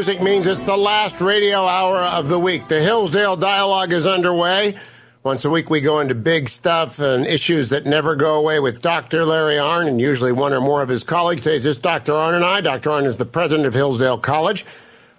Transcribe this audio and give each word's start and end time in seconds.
music 0.00 0.22
means 0.22 0.46
it's 0.46 0.64
the 0.64 0.74
last 0.74 1.20
radio 1.20 1.66
hour 1.66 1.98
of 1.98 2.30
the 2.30 2.38
week. 2.38 2.68
The 2.68 2.80
Hillsdale 2.80 3.36
Dialogue 3.36 3.92
is 3.92 4.06
underway. 4.06 4.74
Once 5.22 5.44
a 5.44 5.50
week, 5.50 5.68
we 5.68 5.82
go 5.82 6.00
into 6.00 6.14
big 6.14 6.48
stuff 6.48 6.98
and 7.00 7.26
issues 7.26 7.68
that 7.68 7.84
never 7.84 8.16
go 8.16 8.36
away 8.36 8.60
with 8.60 8.80
Dr. 8.80 9.26
Larry 9.26 9.56
Arnn 9.56 9.86
and 9.88 10.00
usually 10.00 10.32
one 10.32 10.54
or 10.54 10.60
more 10.62 10.80
of 10.80 10.88
his 10.88 11.04
colleagues. 11.04 11.42
Today, 11.42 11.68
it's 11.68 11.78
Dr. 11.78 12.12
Arnn 12.12 12.34
and 12.34 12.42
I. 12.46 12.62
Dr. 12.62 12.88
Arnn 12.88 13.04
is 13.04 13.18
the 13.18 13.26
president 13.26 13.66
of 13.66 13.74
Hillsdale 13.74 14.16
College. 14.16 14.64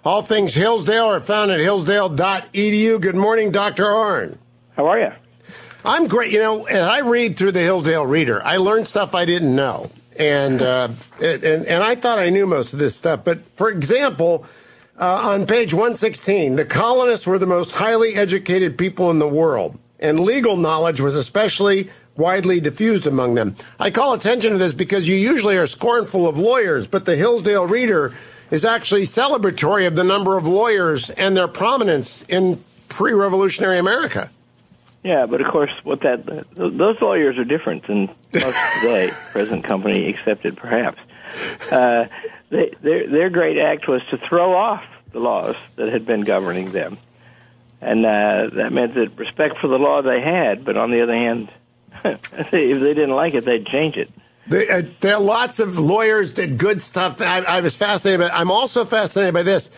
All 0.04 0.20
things 0.20 0.52
Hillsdale 0.52 1.06
are 1.06 1.20
found 1.20 1.52
at 1.52 1.60
hillsdale.edu. 1.60 3.00
Good 3.00 3.14
morning, 3.14 3.52
Dr. 3.52 3.84
Arnn. 3.84 4.36
How 4.74 4.88
are 4.88 4.98
you? 4.98 5.12
I'm 5.84 6.08
great. 6.08 6.32
You 6.32 6.40
know, 6.40 6.64
as 6.64 6.82
I 6.82 7.02
read 7.02 7.36
through 7.36 7.52
the 7.52 7.60
Hillsdale 7.60 8.04
Reader, 8.04 8.44
I 8.44 8.56
learned 8.56 8.88
stuff 8.88 9.14
I 9.14 9.26
didn't 9.26 9.54
know. 9.54 9.92
And, 10.18 10.60
uh, 10.60 10.88
and, 11.22 11.44
and 11.44 11.84
I 11.84 11.94
thought 11.94 12.18
I 12.18 12.30
knew 12.30 12.48
most 12.48 12.72
of 12.72 12.80
this 12.80 12.96
stuff. 12.96 13.22
But 13.22 13.48
for 13.54 13.70
example, 13.70 14.44
uh, 15.02 15.30
on 15.30 15.46
page 15.46 15.74
116, 15.74 16.54
the 16.54 16.64
colonists 16.64 17.26
were 17.26 17.38
the 17.38 17.46
most 17.46 17.72
highly 17.72 18.14
educated 18.14 18.78
people 18.78 19.10
in 19.10 19.18
the 19.18 19.28
world 19.28 19.78
and 20.02 20.20
legal 20.20 20.56
knowledge 20.56 21.00
was 21.00 21.14
especially 21.14 21.88
widely 22.16 22.60
diffused 22.60 23.06
among 23.06 23.34
them. 23.34 23.56
I 23.80 23.90
call 23.90 24.12
attention 24.12 24.52
to 24.52 24.58
this 24.58 24.74
because 24.74 25.08
you 25.08 25.16
usually 25.16 25.56
are 25.56 25.66
scornful 25.66 26.28
of 26.28 26.36
lawyers, 26.38 26.86
but 26.86 27.06
the 27.06 27.16
Hillsdale 27.16 27.66
Reader 27.66 28.12
is 28.50 28.64
actually 28.64 29.06
celebratory 29.06 29.86
of 29.86 29.96
the 29.96 30.04
number 30.04 30.36
of 30.36 30.46
lawyers 30.46 31.08
and 31.10 31.36
their 31.36 31.48
prominence 31.48 32.22
in 32.28 32.62
pre-revolutionary 32.88 33.78
America. 33.78 34.30
Yeah, 35.02 35.26
but 35.26 35.40
of 35.40 35.50
course, 35.50 35.72
what 35.82 36.02
that 36.02 36.26
those 36.54 37.00
lawyers 37.00 37.36
are 37.38 37.44
different 37.44 37.86
than 37.86 38.08
most 38.34 38.56
today, 38.82 39.10
present 39.32 39.64
company 39.64 40.08
excepted, 40.08 40.56
perhaps. 40.56 41.00
Uh, 41.72 42.06
they, 42.50 42.72
their 42.82 43.08
their 43.08 43.30
great 43.30 43.58
act 43.58 43.88
was 43.88 44.02
to 44.10 44.18
throw 44.18 44.54
off 44.54 44.84
the 45.12 45.20
laws 45.20 45.56
that 45.76 45.88
had 45.88 46.06
been 46.06 46.22
governing 46.22 46.72
them 46.72 46.98
and 47.82 48.06
uh, 48.06 48.48
that 48.54 48.72
meant 48.72 48.94
that 48.94 49.18
respect 49.18 49.58
for 49.58 49.66
the 49.66 49.76
law 49.76 50.02
they 50.02 50.20
had, 50.20 50.64
but 50.64 50.76
on 50.76 50.92
the 50.92 51.02
other 51.02 51.14
hand, 51.14 51.50
if 52.04 52.50
they 52.50 52.94
didn't 52.94 53.10
like 53.10 53.34
it, 53.34 53.44
they'd 53.44 53.66
change 53.66 53.96
it. 53.96 54.08
uh, 54.70 54.82
there 55.00 55.16
are 55.16 55.20
lots 55.20 55.58
of 55.58 55.78
lawyers 55.78 56.32
did 56.32 56.58
good 56.58 56.80
stuff. 56.80 57.20
I, 57.20 57.40
I 57.40 57.60
was 57.60 57.74
fascinated, 57.74 58.20
but 58.20 58.32
I'm 58.32 58.52
also 58.52 58.84
fascinated 58.84 59.34
by 59.34 59.42
this. 59.42 59.68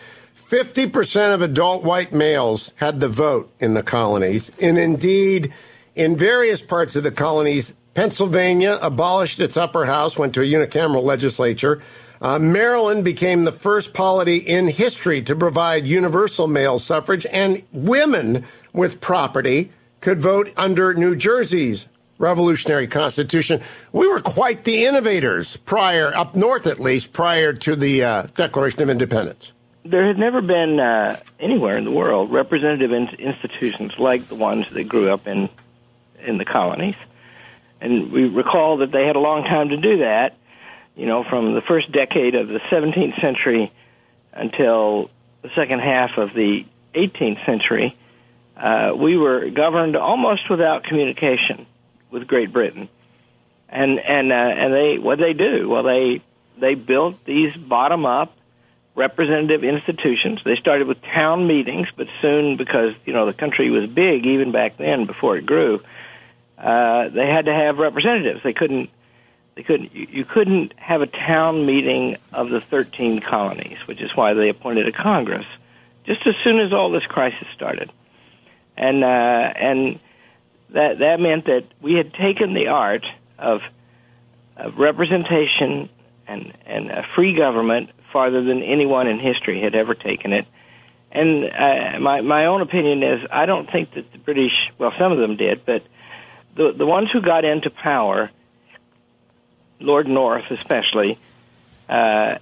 50% 0.49 1.33
of 1.33 1.41
adult 1.41 1.83
white 1.83 2.13
males 2.13 2.71
had 2.75 2.99
the 2.99 3.09
vote 3.09 3.51
in 3.59 3.73
the 3.73 3.81
colonies. 3.81 4.51
And 4.61 4.77
indeed, 4.77 5.51
in 5.95 6.15
various 6.15 6.61
parts 6.61 6.95
of 6.95 7.01
the 7.01 7.11
colonies, 7.11 7.73
Pennsylvania 7.95 8.77
abolished 8.83 9.39
its 9.39 9.57
upper 9.57 9.85
house, 9.85 10.15
went 10.15 10.35
to 10.35 10.41
a 10.41 10.45
unicameral 10.45 11.03
legislature. 11.03 11.81
Uh, 12.21 12.39
Maryland 12.39 13.03
became 13.03 13.43
the 13.43 13.51
first 13.51 13.93
polity 13.93 14.37
in 14.37 14.67
history 14.67 15.21
to 15.21 15.35
provide 15.35 15.85
universal 15.85 16.47
male 16.47 16.79
suffrage, 16.79 17.25
and 17.31 17.63
women 17.71 18.45
with 18.73 19.01
property 19.01 19.71
could 20.01 20.21
vote 20.21 20.51
under 20.55 20.93
New 20.93 21.15
Jersey's 21.15 21.85
revolutionary 22.17 22.87
constitution. 22.87 23.61
We 23.91 24.07
were 24.07 24.21
quite 24.21 24.63
the 24.63 24.85
innovators 24.85 25.57
prior, 25.57 26.15
up 26.15 26.35
north 26.35 26.67
at 26.67 26.79
least, 26.79 27.11
prior 27.11 27.53
to 27.53 27.75
the 27.75 28.03
uh, 28.03 28.21
Declaration 28.35 28.81
of 28.81 28.89
Independence. 28.89 29.51
There 29.83 30.07
had 30.07 30.17
never 30.17 30.41
been 30.41 30.79
uh, 30.79 31.19
anywhere 31.39 31.77
in 31.77 31.83
the 31.83 31.91
world 31.91 32.31
representative 32.31 32.91
in- 32.91 33.09
institutions 33.19 33.99
like 33.99 34.27
the 34.27 34.35
ones 34.35 34.69
that 34.69 34.85
grew 34.85 35.09
up 35.09 35.27
in 35.27 35.49
in 36.25 36.39
the 36.39 36.45
colonies, 36.45 36.95
and 37.79 38.11
we 38.11 38.25
recall 38.25 38.77
that 38.77 38.91
they 38.91 39.05
had 39.05 39.15
a 39.15 39.19
long 39.19 39.43
time 39.43 39.69
to 39.69 39.77
do 39.77 39.97
that 39.99 40.35
you 40.95 41.05
know, 41.05 41.23
from 41.29 41.53
the 41.53 41.61
first 41.61 41.91
decade 41.91 42.35
of 42.35 42.47
the 42.47 42.59
17th 42.71 43.19
century 43.21 43.71
until 44.33 45.09
the 45.41 45.49
second 45.55 45.79
half 45.79 46.17
of 46.17 46.33
the 46.33 46.65
18th 46.93 47.45
century, 47.45 47.95
uh, 48.57 48.91
we 48.95 49.17
were 49.17 49.49
governed 49.49 49.95
almost 49.95 50.49
without 50.49 50.83
communication 50.85 51.67
with 52.11 52.27
Great 52.27 52.53
Britain. 52.53 52.87
And 53.67 53.99
and 53.99 54.31
uh, 54.31 54.35
and 54.35 54.73
they 54.73 54.97
what 54.99 55.17
they 55.19 55.33
do? 55.33 55.67
Well, 55.67 55.83
they 55.83 56.21
they 56.59 56.75
built 56.75 57.25
these 57.25 57.53
bottom 57.55 58.05
up 58.05 58.33
representative 58.95 59.63
institutions. 59.63 60.39
They 60.45 60.55
started 60.55 60.87
with 60.87 61.01
town 61.01 61.47
meetings, 61.47 61.87
but 61.97 62.07
soon, 62.21 62.57
because 62.57 62.93
you 63.05 63.11
know 63.13 63.25
the 63.25 63.33
country 63.33 63.69
was 63.69 63.89
big 63.89 64.25
even 64.25 64.51
back 64.51 64.77
then, 64.77 65.05
before 65.05 65.35
it 65.37 65.45
grew, 65.45 65.81
uh, 66.57 67.09
they 67.09 67.27
had 67.27 67.45
to 67.45 67.53
have 67.53 67.77
representatives. 67.77 68.41
They 68.43 68.53
couldn't 68.53 68.89
they 69.55 69.63
couldn't 69.63 69.93
you 69.93 70.25
couldn't 70.25 70.73
have 70.77 71.01
a 71.01 71.07
town 71.07 71.65
meeting 71.65 72.17
of 72.33 72.49
the 72.49 72.61
13 72.61 73.21
colonies, 73.21 73.77
which 73.85 74.01
is 74.01 74.15
why 74.15 74.33
they 74.33 74.49
appointed 74.49 74.87
a 74.87 74.91
congress 74.91 75.45
just 76.05 76.25
as 76.27 76.35
soon 76.43 76.59
as 76.59 76.71
all 76.71 76.91
this 76.91 77.05
crisis 77.05 77.47
started. 77.53 77.91
And 78.77 79.03
uh, 79.03 79.07
and 79.07 79.99
that 80.71 80.99
that 80.99 81.19
meant 81.19 81.45
that 81.45 81.63
we 81.81 81.93
had 81.93 82.13
taken 82.13 82.53
the 82.53 82.67
art 82.67 83.05
of, 83.39 83.61
of 84.57 84.77
representation 84.77 85.89
and 86.27 86.53
and 86.65 86.91
a 86.91 87.05
free 87.15 87.35
government 87.35 87.91
farther 88.11 88.43
than 88.43 88.61
anyone 88.61 89.07
in 89.07 89.19
history 89.19 89.61
had 89.61 89.75
ever 89.75 89.93
taken 89.93 90.33
it. 90.33 90.45
And 91.11 91.45
uh, 91.45 91.99
my 91.99 92.21
my 92.21 92.45
own 92.45 92.61
opinion 92.61 93.03
is 93.03 93.25
I 93.31 93.45
don't 93.45 93.71
think 93.71 93.93
that 93.93 94.11
the 94.11 94.17
British, 94.17 94.51
well, 94.77 94.91
some 94.99 95.11
of 95.13 95.17
them 95.17 95.37
did, 95.37 95.65
but 95.65 95.83
the 96.55 96.73
the 96.77 96.85
ones 96.85 97.09
who 97.11 97.21
got 97.21 97.45
into 97.45 97.69
power 97.69 98.29
Lord 99.79 100.07
North, 100.07 100.51
especially, 100.51 101.17
uh, 101.89 102.37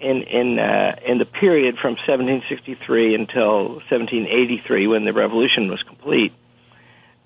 in 0.00 0.22
in 0.22 0.58
uh, 0.58 0.96
in 1.06 1.18
the 1.18 1.26
period 1.26 1.76
from 1.78 1.92
1763 1.92 3.14
until 3.14 3.74
1783, 3.90 4.86
when 4.86 5.04
the 5.04 5.12
revolution 5.12 5.68
was 5.68 5.82
complete, 5.82 6.32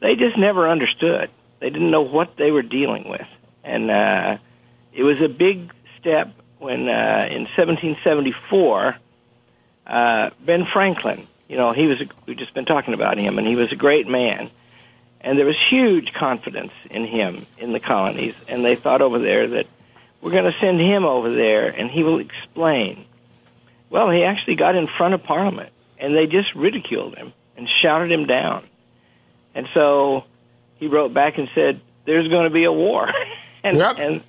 they 0.00 0.16
just 0.16 0.36
never 0.36 0.68
understood. 0.68 1.30
They 1.60 1.70
didn't 1.70 1.90
know 1.90 2.02
what 2.02 2.36
they 2.36 2.50
were 2.50 2.62
dealing 2.62 3.08
with, 3.08 3.26
and 3.62 3.90
uh, 3.90 4.38
it 4.92 5.02
was 5.02 5.20
a 5.20 5.28
big 5.28 5.72
step 6.00 6.34
when 6.58 6.88
uh, 6.88 7.28
in 7.30 7.42
1774, 7.56 8.96
uh, 9.86 10.30
Ben 10.44 10.64
Franklin. 10.64 11.26
You 11.48 11.58
know, 11.58 11.72
he 11.72 11.86
was 11.86 12.00
a, 12.00 12.06
we've 12.26 12.38
just 12.38 12.54
been 12.54 12.64
talking 12.64 12.94
about 12.94 13.18
him, 13.18 13.38
and 13.38 13.46
he 13.46 13.54
was 13.54 13.70
a 13.70 13.76
great 13.76 14.08
man 14.08 14.50
and 15.24 15.38
there 15.38 15.46
was 15.46 15.56
huge 15.70 16.12
confidence 16.12 16.72
in 16.90 17.06
him 17.06 17.46
in 17.58 17.72
the 17.72 17.80
colonies, 17.80 18.34
and 18.46 18.62
they 18.64 18.76
thought 18.76 19.00
over 19.00 19.18
there 19.18 19.48
that 19.48 19.66
we're 20.20 20.32
going 20.32 20.50
to 20.50 20.58
send 20.58 20.80
him 20.80 21.04
over 21.04 21.32
there 21.34 21.68
and 21.68 21.90
he 21.90 22.02
will 22.02 22.18
explain. 22.18 23.04
Well, 23.88 24.10
he 24.10 24.22
actually 24.22 24.56
got 24.56 24.76
in 24.76 24.86
front 24.86 25.14
of 25.14 25.22
Parliament, 25.22 25.72
and 25.98 26.14
they 26.14 26.26
just 26.26 26.54
ridiculed 26.54 27.16
him 27.16 27.32
and 27.56 27.68
shouted 27.82 28.12
him 28.12 28.26
down. 28.26 28.64
And 29.54 29.66
so 29.72 30.24
he 30.76 30.88
wrote 30.88 31.14
back 31.14 31.38
and 31.38 31.48
said, 31.54 31.80
There's 32.04 32.28
going 32.28 32.44
to 32.44 32.50
be 32.50 32.64
a 32.64 32.72
war. 32.72 33.10
and, 33.64 33.76
yep. 33.78 33.96
and 33.98 34.22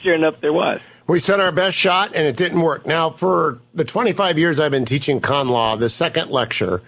sure 0.00 0.14
enough, 0.14 0.40
there 0.40 0.52
was. 0.52 0.80
We 1.06 1.18
sent 1.18 1.40
our 1.40 1.52
best 1.52 1.76
shot, 1.76 2.12
and 2.14 2.26
it 2.26 2.36
didn't 2.36 2.60
work. 2.60 2.86
Now, 2.86 3.10
for 3.10 3.60
the 3.74 3.84
25 3.84 4.38
years 4.38 4.60
I've 4.60 4.70
been 4.70 4.84
teaching 4.84 5.20
con 5.20 5.48
law, 5.48 5.76
the 5.76 5.90
second 5.90 6.30
lecture 6.30 6.82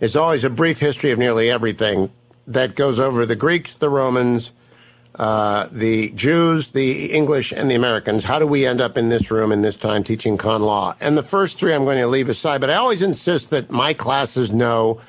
is 0.00 0.16
always 0.16 0.44
a 0.44 0.50
brief 0.50 0.78
history 0.78 1.10
of 1.10 1.18
nearly 1.18 1.50
everything 1.50 2.10
that 2.46 2.74
goes 2.74 2.98
over 2.98 3.24
the 3.26 3.36
Greeks, 3.36 3.74
the 3.74 3.88
Romans, 3.88 4.52
uh, 5.14 5.68
the 5.70 6.10
Jews, 6.10 6.70
the 6.70 7.12
English, 7.12 7.52
and 7.52 7.70
the 7.70 7.74
Americans. 7.74 8.24
How 8.24 8.38
do 8.38 8.46
we 8.46 8.66
end 8.66 8.80
up 8.80 8.96
in 8.96 9.08
this 9.08 9.30
room 9.30 9.52
in 9.52 9.62
this 9.62 9.76
time 9.76 10.04
teaching 10.04 10.38
con 10.38 10.62
law? 10.62 10.94
And 11.00 11.16
the 11.16 11.22
first 11.22 11.58
three 11.58 11.74
I'm 11.74 11.84
going 11.84 11.98
to 11.98 12.06
leave 12.06 12.28
aside, 12.28 12.60
but 12.60 12.70
I 12.70 12.76
always 12.76 13.02
insist 13.02 13.50
that 13.50 13.70
my 13.70 13.92
classes 13.92 14.50
know 14.50 15.00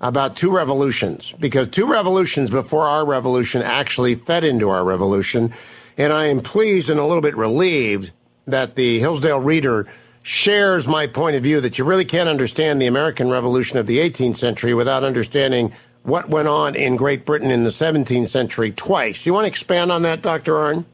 about 0.00 0.34
two 0.34 0.50
revolutions 0.50 1.34
because 1.38 1.68
two 1.68 1.86
revolutions 1.86 2.50
before 2.50 2.88
our 2.88 3.04
revolution 3.04 3.60
actually 3.60 4.14
fed 4.14 4.44
into 4.44 4.70
our 4.70 4.82
revolution. 4.82 5.52
And 5.98 6.12
I 6.12 6.26
am 6.26 6.40
pleased 6.40 6.88
and 6.88 6.98
a 6.98 7.04
little 7.04 7.20
bit 7.20 7.36
relieved 7.36 8.12
that 8.46 8.76
the 8.76 8.98
Hillsdale 8.98 9.40
Reader 9.40 9.86
shares 10.22 10.86
my 10.86 11.06
point 11.06 11.36
of 11.36 11.42
view 11.42 11.60
that 11.60 11.78
you 11.78 11.84
really 11.84 12.04
can't 12.04 12.28
understand 12.28 12.80
the 12.80 12.86
American 12.86 13.30
Revolution 13.30 13.78
of 13.78 13.86
the 13.86 13.98
18th 13.98 14.38
century 14.38 14.72
without 14.74 15.04
understanding 15.04 15.72
what 16.02 16.28
went 16.28 16.48
on 16.48 16.74
in 16.74 16.96
Great 16.96 17.24
Britain 17.24 17.50
in 17.50 17.64
the 17.64 17.70
17th 17.70 18.28
century 18.28 18.72
twice. 18.72 19.22
Do 19.22 19.28
you 19.28 19.34
want 19.34 19.44
to 19.44 19.48
expand 19.48 19.92
on 19.92 20.02
that, 20.02 20.22
Dr. 20.22 20.54
Arnn? 20.54 20.84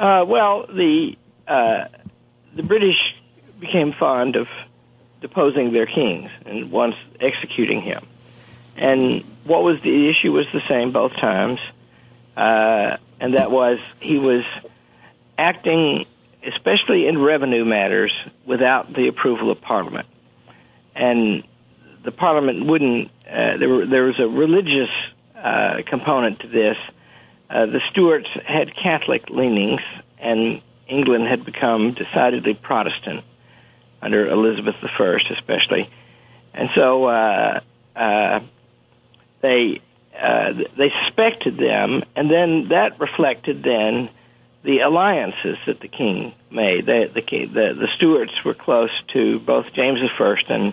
Uh, 0.00 0.24
well, 0.26 0.66
the 0.66 1.16
uh, 1.46 1.84
the 2.54 2.62
British 2.62 2.96
became 3.58 3.92
fond 3.92 4.36
of 4.36 4.46
deposing 5.20 5.72
their 5.72 5.86
kings 5.86 6.30
and 6.46 6.70
once 6.70 6.94
executing 7.20 7.82
him. 7.82 8.06
And 8.76 9.24
what 9.44 9.64
was 9.64 9.80
the 9.82 10.08
issue 10.08 10.32
was 10.32 10.46
the 10.52 10.62
same 10.68 10.92
both 10.92 11.12
times, 11.16 11.58
uh, 12.36 12.98
and 13.18 13.34
that 13.34 13.50
was 13.50 13.80
he 13.98 14.18
was 14.18 14.44
acting, 15.36 16.06
especially 16.46 17.08
in 17.08 17.18
revenue 17.18 17.64
matters, 17.64 18.12
without 18.46 18.92
the 18.92 19.08
approval 19.08 19.50
of 19.50 19.60
Parliament. 19.60 20.06
And 20.94 21.42
the 22.04 22.12
Parliament 22.12 22.66
wouldn't 22.66 23.10
uh, 23.28 23.56
there, 23.58 23.68
were, 23.68 23.86
there 23.86 24.04
was 24.04 24.18
a 24.18 24.26
religious 24.26 24.90
uh, 25.36 25.82
component 25.86 26.40
to 26.40 26.48
this. 26.48 26.76
Uh, 27.50 27.66
the 27.66 27.80
Stuarts 27.90 28.28
had 28.46 28.74
Catholic 28.74 29.30
leanings, 29.30 29.80
and 30.18 30.60
England 30.88 31.26
had 31.26 31.44
become 31.44 31.94
decidedly 31.94 32.54
Protestant. 32.54 33.24
under 34.00 34.28
Elizabeth 34.28 34.76
I, 34.82 35.16
especially. 35.30 35.90
And 36.54 36.68
so 36.74 37.04
uh, 37.06 37.60
uh, 37.94 38.40
they 39.40 39.80
uh, 40.20 40.52
they 40.76 40.90
suspected 41.04 41.56
them, 41.56 42.02
and 42.16 42.30
then 42.30 42.68
that 42.70 42.98
reflected 42.98 43.62
then 43.62 44.10
the 44.64 44.80
alliances 44.80 45.56
that 45.66 45.80
the 45.80 45.88
king 45.88 46.34
made. 46.50 46.86
The 46.86 47.10
the 47.14 47.20
the, 47.20 47.74
the 47.74 47.88
Stuarts 47.96 48.32
were 48.44 48.54
close 48.54 48.90
to 49.12 49.38
both 49.40 49.66
James 49.74 50.00
I 50.00 50.34
and 50.48 50.72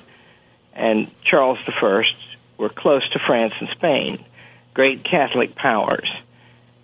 and 0.74 1.12
Charles 1.24 1.60
I 1.68 2.04
were 2.58 2.70
close 2.70 3.08
to 3.10 3.20
France 3.26 3.54
and 3.60 3.70
Spain, 3.76 4.24
great 4.74 5.04
Catholic 5.04 5.56
powers, 5.56 6.10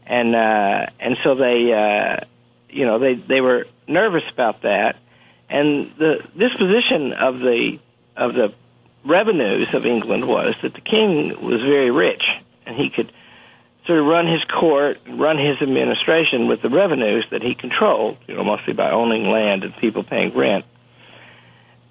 and 0.06 0.36
uh, 0.36 0.88
and 1.00 1.18
so 1.24 1.36
they 1.36 1.74
uh, 1.74 2.26
you 2.70 2.86
know 2.86 3.00
they 3.00 3.16
they 3.16 3.42
were 3.42 3.66
nervous 3.88 4.24
about 4.32 4.62
that, 4.64 4.98
and 5.50 5.92
the 5.98 6.18
disposition 6.38 7.14
of 7.14 7.40
the 7.40 7.80
of 8.16 8.34
the 8.34 8.54
revenues 9.04 9.74
of 9.74 9.86
England 9.86 10.28
was 10.28 10.56
that 10.62 10.74
the 10.74 10.82
king 10.82 11.30
was 11.44 11.62
very 11.62 11.92
rich 11.92 12.24
and 12.66 12.76
he 12.76 12.90
could 12.90 13.12
sort 13.86 14.00
of 14.00 14.06
run 14.06 14.28
his 14.28 14.44
court, 14.44 15.00
run 15.10 15.38
his 15.38 15.58
administration 15.62 16.48
with 16.48 16.62
the 16.62 16.70
revenues 16.70 17.26
that 17.32 17.42
he 17.42 17.56
controlled, 17.56 18.18
you 18.28 18.36
know, 18.36 18.44
mostly 18.44 18.74
by 18.74 18.92
owning 18.92 19.26
land 19.26 19.64
and 19.64 19.76
people 19.78 20.04
paying 20.04 20.36
rent. 20.36 20.66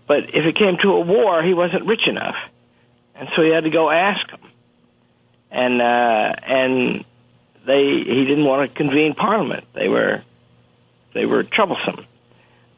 But 0.07 0.25
if 0.35 0.45
it 0.47 0.57
came 0.57 0.77
to 0.83 0.89
a 0.93 1.01
war, 1.01 1.43
he 1.43 1.55
wasn't 1.55 1.87
rich 1.87 2.07
enough, 2.07 2.37
and 3.21 3.29
so 3.37 3.43
he 3.43 3.51
had 3.51 3.65
to 3.65 3.71
go 3.71 3.91
ask 3.91 4.29
them. 4.31 4.41
And 5.51 5.83
uh, 5.83 6.33
and 6.43 7.05
they 7.67 8.03
he 8.07 8.25
didn't 8.25 8.45
want 8.45 8.69
to 8.71 8.77
convene 8.77 9.15
parliament. 9.15 9.65
They 9.75 9.89
were 9.89 10.23
they 11.13 11.27
were 11.27 11.43
troublesome. 11.43 12.07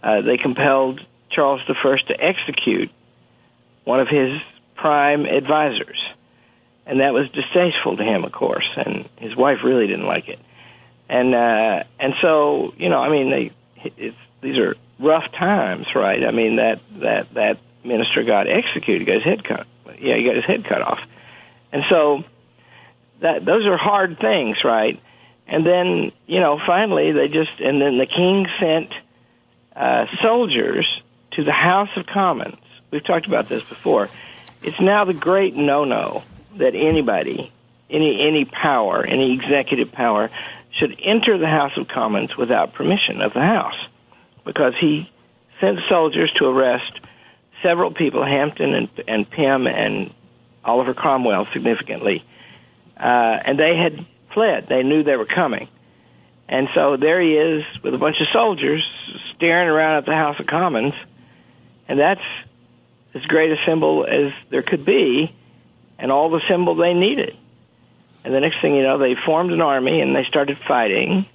Uh, 0.02 0.22
they 0.22 0.36
compelled 0.36 1.00
Charles 1.30 1.60
I 1.66 2.02
to 2.08 2.14
execute 2.20 2.90
one 3.84 4.00
of 4.00 4.08
his 4.08 4.40
prime 4.74 5.26
advisors, 5.26 6.00
and 6.86 7.00
that 7.00 7.12
was 7.12 7.28
distasteful 7.30 7.96
to 7.96 8.02
him, 8.02 8.24
of 8.24 8.32
course. 8.32 8.68
And 8.76 9.08
his 9.18 9.36
wife 9.36 9.58
really 9.62 9.86
didn't 9.86 10.06
like 10.06 10.28
it. 10.28 10.40
And 11.08 11.34
uh, 11.34 11.84
and 12.00 12.14
so 12.20 12.74
you 12.78 12.88
know, 12.88 12.98
I 12.98 13.10
mean, 13.10 13.30
they 13.30 13.52
it's, 13.96 14.16
these 14.40 14.58
are 14.58 14.74
rough 14.98 15.30
times, 15.38 15.86
right? 15.94 16.24
I 16.24 16.32
mean 16.32 16.56
that 16.56 16.80
that 16.96 17.34
that 17.34 17.58
minister 17.84 18.24
got 18.24 18.48
executed, 18.48 19.06
got 19.06 19.14
his 19.16 19.24
head 19.24 19.44
cut. 19.44 19.66
Yeah, 20.02 20.16
he 20.16 20.24
got 20.24 20.36
his 20.36 20.44
head 20.44 20.64
cut 20.68 20.82
off, 20.82 20.98
and 21.72 21.82
so 21.88 22.24
that 23.20 23.44
those 23.44 23.66
are 23.66 23.76
hard 23.76 24.18
things, 24.18 24.64
right? 24.64 25.00
And 25.46 25.64
then 25.64 26.12
you 26.26 26.40
know, 26.40 26.60
finally 26.66 27.12
they 27.12 27.28
just 27.28 27.60
and 27.60 27.80
then 27.80 27.98
the 27.98 28.06
king 28.06 28.46
sent 28.60 28.92
uh, 29.76 30.06
soldiers 30.22 30.86
to 31.32 31.44
the 31.44 31.52
House 31.52 31.88
of 31.96 32.06
Commons. 32.06 32.58
We've 32.90 33.04
talked 33.04 33.26
about 33.26 33.48
this 33.48 33.64
before. 33.64 34.08
It's 34.62 34.80
now 34.80 35.04
the 35.04 35.14
great 35.14 35.54
no-no 35.54 36.22
that 36.56 36.74
anybody, 36.74 37.50
any 37.88 38.26
any 38.26 38.44
power, 38.44 39.04
any 39.04 39.34
executive 39.34 39.92
power, 39.92 40.30
should 40.78 40.98
enter 41.02 41.38
the 41.38 41.46
House 41.46 41.72
of 41.76 41.88
Commons 41.88 42.36
without 42.36 42.74
permission 42.74 43.20
of 43.20 43.32
the 43.32 43.40
House 43.40 43.78
because 44.44 44.74
he 44.80 45.08
sent 45.60 45.78
soldiers 45.88 46.32
to 46.38 46.46
arrest 46.46 47.00
several 47.62 47.92
people, 47.92 48.24
Hampden 48.24 48.74
and, 48.74 48.88
and 49.06 49.30
Pym 49.30 49.66
and 49.66 50.12
Oliver 50.64 50.94
Cromwell 50.94 51.46
significantly, 51.52 52.24
uh, 52.96 53.02
and 53.02 53.58
they 53.58 53.76
had 53.76 54.06
fled. 54.34 54.66
They 54.68 54.82
knew 54.82 55.02
they 55.02 55.16
were 55.16 55.26
coming. 55.26 55.68
And 56.48 56.68
so 56.74 56.96
there 56.96 57.20
he 57.20 57.32
is 57.32 57.64
with 57.82 57.94
a 57.94 57.98
bunch 57.98 58.16
of 58.20 58.26
soldiers 58.32 58.84
staring 59.36 59.68
around 59.68 59.98
at 59.98 60.06
the 60.06 60.12
House 60.12 60.36
of 60.38 60.46
Commons, 60.46 60.94
and 61.88 61.98
that's 61.98 62.20
as 63.14 63.22
great 63.22 63.50
a 63.50 63.56
symbol 63.66 64.04
as 64.04 64.32
there 64.50 64.62
could 64.62 64.84
be, 64.84 65.34
and 65.98 66.10
all 66.10 66.30
the 66.30 66.40
symbol 66.48 66.74
they 66.74 66.94
needed. 66.94 67.36
And 68.24 68.32
the 68.34 68.40
next 68.40 68.56
thing 68.62 68.74
you 68.74 68.82
know, 68.82 68.98
they 68.98 69.14
formed 69.26 69.52
an 69.52 69.60
army 69.60 70.00
and 70.00 70.14
they 70.14 70.24
started 70.28 70.56
fighting, 70.68 71.26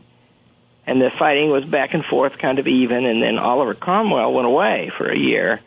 and 0.86 1.02
the 1.02 1.10
fighting 1.20 1.50
was 1.50 1.66
back 1.66 1.94
and 1.94 2.04
forth, 2.06 2.34
kind 2.42 2.60
of 2.60 2.68
even. 2.68 3.06
And 3.06 3.22
then 3.22 3.38
Oliver 3.38 3.74
Cromwell 3.74 4.34
went 4.34 4.48
away 4.48 4.92
for 4.98 5.12
a 5.12 5.18
year, 5.18 5.60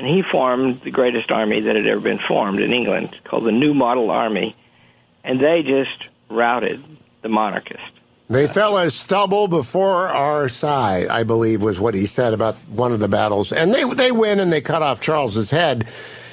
and 0.00 0.08
he 0.08 0.22
formed 0.22 0.80
the 0.82 0.90
greatest 0.90 1.30
army 1.30 1.60
that 1.60 1.76
had 1.76 1.86
ever 1.86 2.00
been 2.00 2.20
formed 2.26 2.58
in 2.58 2.72
England, 2.72 3.14
called 3.24 3.44
the 3.44 3.52
New 3.52 3.74
Model 3.74 4.10
Army, 4.10 4.56
and 5.22 5.38
they 5.38 5.62
just 5.62 6.08
routed 6.30 6.82
the 7.20 7.28
monarchists. 7.28 7.84
They 8.30 8.46
fell 8.46 8.78
as 8.78 8.94
stubble 8.94 9.46
before 9.46 10.08
our 10.08 10.48
side, 10.48 11.08
I 11.08 11.24
believe, 11.24 11.60
was 11.60 11.78
what 11.78 11.94
he 11.94 12.06
said 12.06 12.32
about 12.32 12.54
one 12.68 12.92
of 12.92 13.00
the 13.00 13.08
battles. 13.08 13.52
And 13.52 13.74
they 13.74 13.84
they 13.84 14.10
win 14.10 14.40
and 14.40 14.50
they 14.50 14.62
cut 14.62 14.80
off 14.80 15.02
Charles's 15.02 15.50
head. 15.50 15.86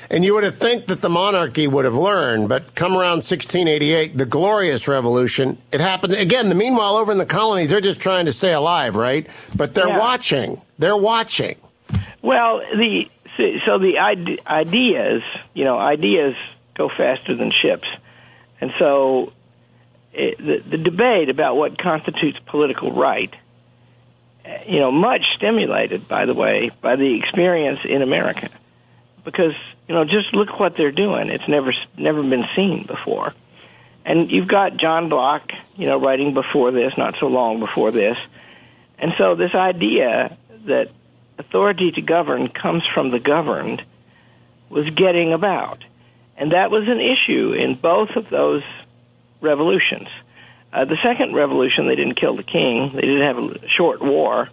And 0.10 0.24
you 0.24 0.34
would 0.36 0.46
have 0.46 0.58
think 0.58 0.86
that 0.86 1.02
the 1.02 1.10
monarchy 1.10 1.68
would 1.68 1.84
have 1.84 1.96
learned, 1.96 2.48
but 2.48 2.74
come 2.74 2.94
around 2.94 3.26
1688, 3.26 4.18
the 4.18 4.26
glorious 4.26 4.88
revolution, 4.88 5.58
it 5.74 5.82
happened 5.82 6.14
again. 6.14 6.48
The 6.48 6.56
meanwhile, 6.56 6.96
over 6.96 7.12
in 7.12 7.18
the 7.18 7.26
colonies, 7.26 7.70
they're 7.70 7.82
just 7.82 8.00
trying 8.00 8.28
to 8.28 8.34
stay 8.34 8.54
alive, 8.54 8.96
right? 8.96 9.28
But 9.54 9.74
they're 9.74 9.90
yeah. 9.90 10.00
watching. 10.00 10.62
They're 10.80 10.96
watching. 10.96 11.58
Well, 12.22 12.62
the 12.76 13.10
so 13.38 13.78
the 13.78 14.00
ideas, 14.48 15.22
you 15.54 15.64
know, 15.64 15.78
ideas 15.78 16.36
go 16.76 16.90
faster 16.90 17.36
than 17.36 17.52
ships, 17.52 17.88
and 18.60 18.72
so 18.80 19.34
it, 20.14 20.38
the, 20.38 20.78
the 20.78 20.78
debate 20.78 21.30
about 21.30 21.56
what 21.56 21.78
constitutes 21.78 22.38
political 22.48 22.92
right, 22.92 23.34
eh, 24.46 24.64
you 24.68 24.80
know, 24.80 24.92
much 24.92 25.22
stimulated, 25.36 26.08
by 26.08 26.26
the 26.26 26.34
way, 26.34 26.72
by 26.82 26.96
the 26.96 27.18
experience 27.20 27.80
in 27.88 28.02
America, 28.02 28.50
because 29.24 29.54
you 29.88 29.96
know, 29.96 30.04
just 30.04 30.34
look 30.34 30.60
what 30.60 30.76
they're 30.76 30.92
doing. 30.92 31.30
It's 31.30 31.48
never 31.48 31.74
never 31.98 32.22
been 32.24 32.46
seen 32.56 32.86
before. 32.86 33.34
And 34.06 34.32
you've 34.32 34.48
got 34.48 34.78
John 34.78 35.10
Locke, 35.10 35.52
you 35.76 35.86
know, 35.86 36.00
writing 36.00 36.34
before 36.34 36.72
this, 36.72 36.98
not 36.98 37.16
so 37.20 37.28
long 37.28 37.60
before 37.60 37.92
this. 37.92 38.18
And 38.98 39.12
so 39.18 39.36
this 39.36 39.54
idea 39.54 40.38
that 40.66 40.92
authority 41.38 41.92
to 41.92 42.02
govern 42.02 42.50
comes 42.50 42.84
from 42.94 43.12
the 43.12 43.20
governed 43.20 43.84
was 44.70 44.90
getting 44.90 45.34
about. 45.34 45.84
And 46.38 46.52
that 46.52 46.70
was 46.72 46.84
an 46.88 47.00
issue 47.00 47.54
in 47.54 47.76
both 47.76 48.10
of 48.16 48.30
those 48.30 48.64
revolutions. 49.42 50.08
Uh, 50.72 50.86
the 50.86 50.98
second 51.02 51.34
revolution, 51.34 51.88
they 51.88 51.96
didn't 51.96 52.20
kill 52.20 52.36
the 52.36 52.44
king. 52.44 52.92
They 52.94 53.02
did 53.02 53.22
have 53.22 53.38
a 53.38 53.68
short 53.70 54.02
war. 54.02 54.50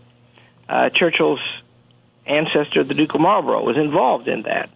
Uh, 0.69 0.91
Churchill's 0.91 1.41
ancestor, 2.27 2.85
the 2.85 2.95
Duke 2.95 3.15
of 3.15 3.21
Marlborough, 3.21 3.65
was 3.65 3.77
involved 3.77 4.29
in 4.29 4.43
that 4.43 4.71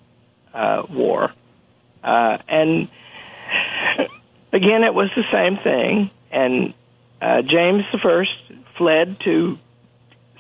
uh, 0.52 0.82
war. 0.90 1.32
Uh, 2.02 2.38
and 2.48 2.88
again, 4.52 4.84
it 4.84 4.92
was 4.92 5.10
the 5.16 5.24
same 5.32 5.56
thing. 5.58 6.10
And 6.30 6.74
uh, 7.22 7.42
James 7.42 7.84
First 8.02 8.36
fled 8.76 9.18
to, 9.20 9.58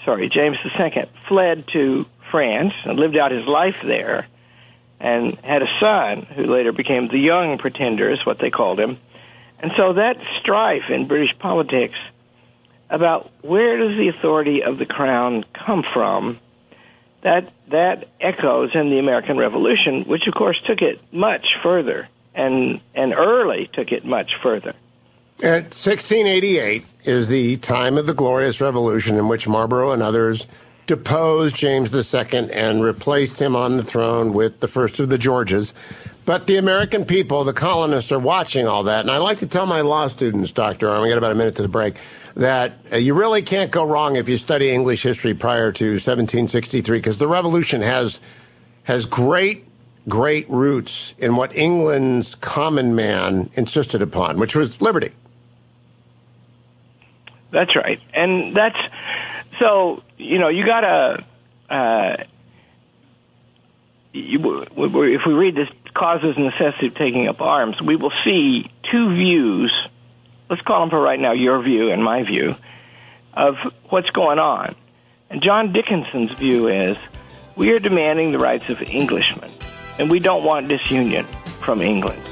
sorry, 0.04 0.28
James 0.28 0.56
Second 0.76 1.08
fled 1.28 1.64
to 1.72 2.06
France 2.30 2.72
and 2.84 2.98
lived 2.98 3.16
out 3.16 3.30
his 3.30 3.46
life 3.46 3.80
there, 3.82 4.26
and 5.00 5.38
had 5.38 5.62
a 5.62 5.68
son 5.80 6.22
who 6.22 6.44
later 6.44 6.72
became 6.72 7.08
the 7.08 7.18
Young 7.18 7.58
Pretender, 7.58 8.12
is 8.12 8.24
what 8.26 8.38
they 8.38 8.50
called 8.50 8.80
him. 8.80 8.98
And 9.60 9.72
so 9.76 9.94
that 9.94 10.16
strife 10.40 10.90
in 10.90 11.08
British 11.08 11.36
politics 11.38 11.98
about 12.90 13.30
where 13.42 13.78
does 13.78 13.96
the 13.96 14.08
authority 14.08 14.62
of 14.62 14.78
the 14.78 14.86
crown 14.86 15.44
come 15.52 15.84
from 15.92 16.38
that 17.22 17.52
that 17.70 18.08
echoes 18.20 18.70
in 18.74 18.90
the 18.90 18.98
American 18.98 19.36
Revolution, 19.36 20.04
which 20.04 20.26
of 20.26 20.34
course 20.34 20.60
took 20.66 20.80
it 20.80 21.00
much 21.12 21.46
further 21.62 22.08
and 22.34 22.80
and 22.94 23.12
early 23.12 23.68
took 23.72 23.90
it 23.92 24.04
much 24.04 24.30
further. 24.42 24.74
At 25.40 25.66
1688 25.66 26.84
is 27.04 27.28
the 27.28 27.58
time 27.58 27.96
of 27.96 28.06
the 28.06 28.12
Glorious 28.12 28.60
Revolution 28.60 29.14
in 29.14 29.28
which 29.28 29.46
Marlborough 29.46 29.92
and 29.92 30.02
others 30.02 30.48
deposed 30.88 31.54
James 31.54 31.94
II 31.94 32.50
and 32.50 32.82
replaced 32.82 33.40
him 33.40 33.54
on 33.54 33.76
the 33.76 33.84
throne 33.84 34.32
with 34.32 34.58
the 34.58 34.66
first 34.66 34.98
of 34.98 35.10
the 35.10 35.16
Georges. 35.16 35.72
But 36.24 36.48
the 36.48 36.56
American 36.56 37.04
people, 37.04 37.44
the 37.44 37.52
colonists, 37.52 38.10
are 38.10 38.18
watching 38.18 38.66
all 38.66 38.82
that. 38.82 39.02
And 39.02 39.12
I 39.12 39.18
like 39.18 39.38
to 39.38 39.46
tell 39.46 39.64
my 39.64 39.80
law 39.80 40.08
students, 40.08 40.50
Dr. 40.50 40.88
Arnn, 40.88 41.04
we 41.04 41.08
got 41.08 41.18
about 41.18 41.30
a 41.30 41.36
minute 41.36 41.54
to 41.54 41.62
the 41.62 41.68
break, 41.68 41.98
that 42.34 42.72
uh, 42.92 42.96
you 42.96 43.14
really 43.14 43.40
can't 43.40 43.70
go 43.70 43.86
wrong 43.86 44.16
if 44.16 44.28
you 44.28 44.38
study 44.38 44.70
English 44.70 45.04
history 45.04 45.34
prior 45.34 45.70
to 45.70 45.84
1763 45.84 46.98
because 46.98 47.18
the 47.18 47.28
revolution 47.28 47.80
has 47.80 48.18
has 48.82 49.06
great 49.06 49.66
great 50.08 50.50
roots 50.50 51.14
in 51.18 51.36
what 51.36 51.54
England's 51.54 52.34
common 52.36 52.96
man 52.96 53.50
insisted 53.54 54.02
upon, 54.02 54.40
which 54.40 54.56
was 54.56 54.80
liberty. 54.80 55.12
That's 57.50 57.74
right. 57.74 58.00
And 58.12 58.56
that's 58.56 58.78
so, 59.58 60.02
you 60.16 60.38
know, 60.38 60.48
you 60.48 60.66
got 60.66 60.80
to 60.80 61.24
uh, 61.74 62.16
you, 64.12 64.66
if 64.76 65.22
we 65.26 65.32
read 65.32 65.54
this 65.54 65.68
causes 65.94 66.36
necessity 66.36 66.88
of 66.88 66.94
taking 66.94 67.28
up 67.28 67.40
arms, 67.40 67.80
we 67.80 67.96
will 67.96 68.12
see 68.24 68.70
two 68.90 69.14
views 69.14 69.72
let's 70.50 70.62
call 70.62 70.80
them 70.80 70.90
for 70.90 71.00
right 71.00 71.20
now 71.20 71.32
your 71.32 71.62
view 71.62 71.90
and 71.90 72.02
my 72.02 72.22
view 72.22 72.54
of 73.34 73.56
what's 73.90 74.10
going 74.10 74.38
on. 74.38 74.74
And 75.30 75.42
John 75.42 75.72
Dickinson's 75.72 76.32
view 76.38 76.68
is 76.68 76.96
We 77.56 77.70
are 77.70 77.78
demanding 77.78 78.32
the 78.32 78.38
rights 78.38 78.68
of 78.70 78.80
Englishmen, 78.82 79.50
and 79.98 80.10
we 80.10 80.18
don't 80.18 80.44
want 80.44 80.68
disunion 80.68 81.26
from 81.60 81.82
England. 81.82 82.22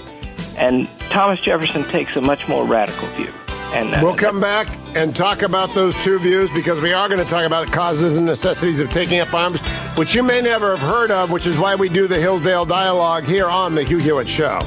And 0.56 0.88
Thomas 1.10 1.38
Jefferson 1.40 1.84
takes 1.84 2.16
a 2.16 2.20
much 2.20 2.48
more 2.48 2.64
radical 2.64 3.08
view. 3.08 3.32
And 3.74 3.94
uh, 3.94 4.00
we'll 4.02 4.16
come 4.16 4.40
back 4.40 4.68
and 4.96 5.14
talk 5.14 5.42
about 5.42 5.74
those 5.74 5.94
two 5.96 6.18
views 6.18 6.50
because 6.52 6.80
we 6.80 6.94
are 6.94 7.06
going 7.06 7.22
to 7.22 7.30
talk 7.30 7.44
about 7.44 7.70
causes 7.70 8.16
and 8.16 8.24
necessities 8.24 8.80
of 8.80 8.90
taking 8.90 9.20
up 9.20 9.32
arms, 9.34 9.60
which 9.94 10.14
you 10.14 10.22
may 10.22 10.40
never 10.40 10.74
have 10.74 10.80
heard 10.80 11.10
of, 11.10 11.30
which 11.30 11.46
is 11.46 11.58
why 11.58 11.74
we 11.74 11.90
do 11.90 12.08
the 12.08 12.18
Hillsdale 12.18 12.64
Dialogue 12.64 13.24
here 13.24 13.46
on 13.46 13.74
the 13.74 13.82
Hugh 13.82 13.98
Hewitt 13.98 14.26
Show. 14.26 14.58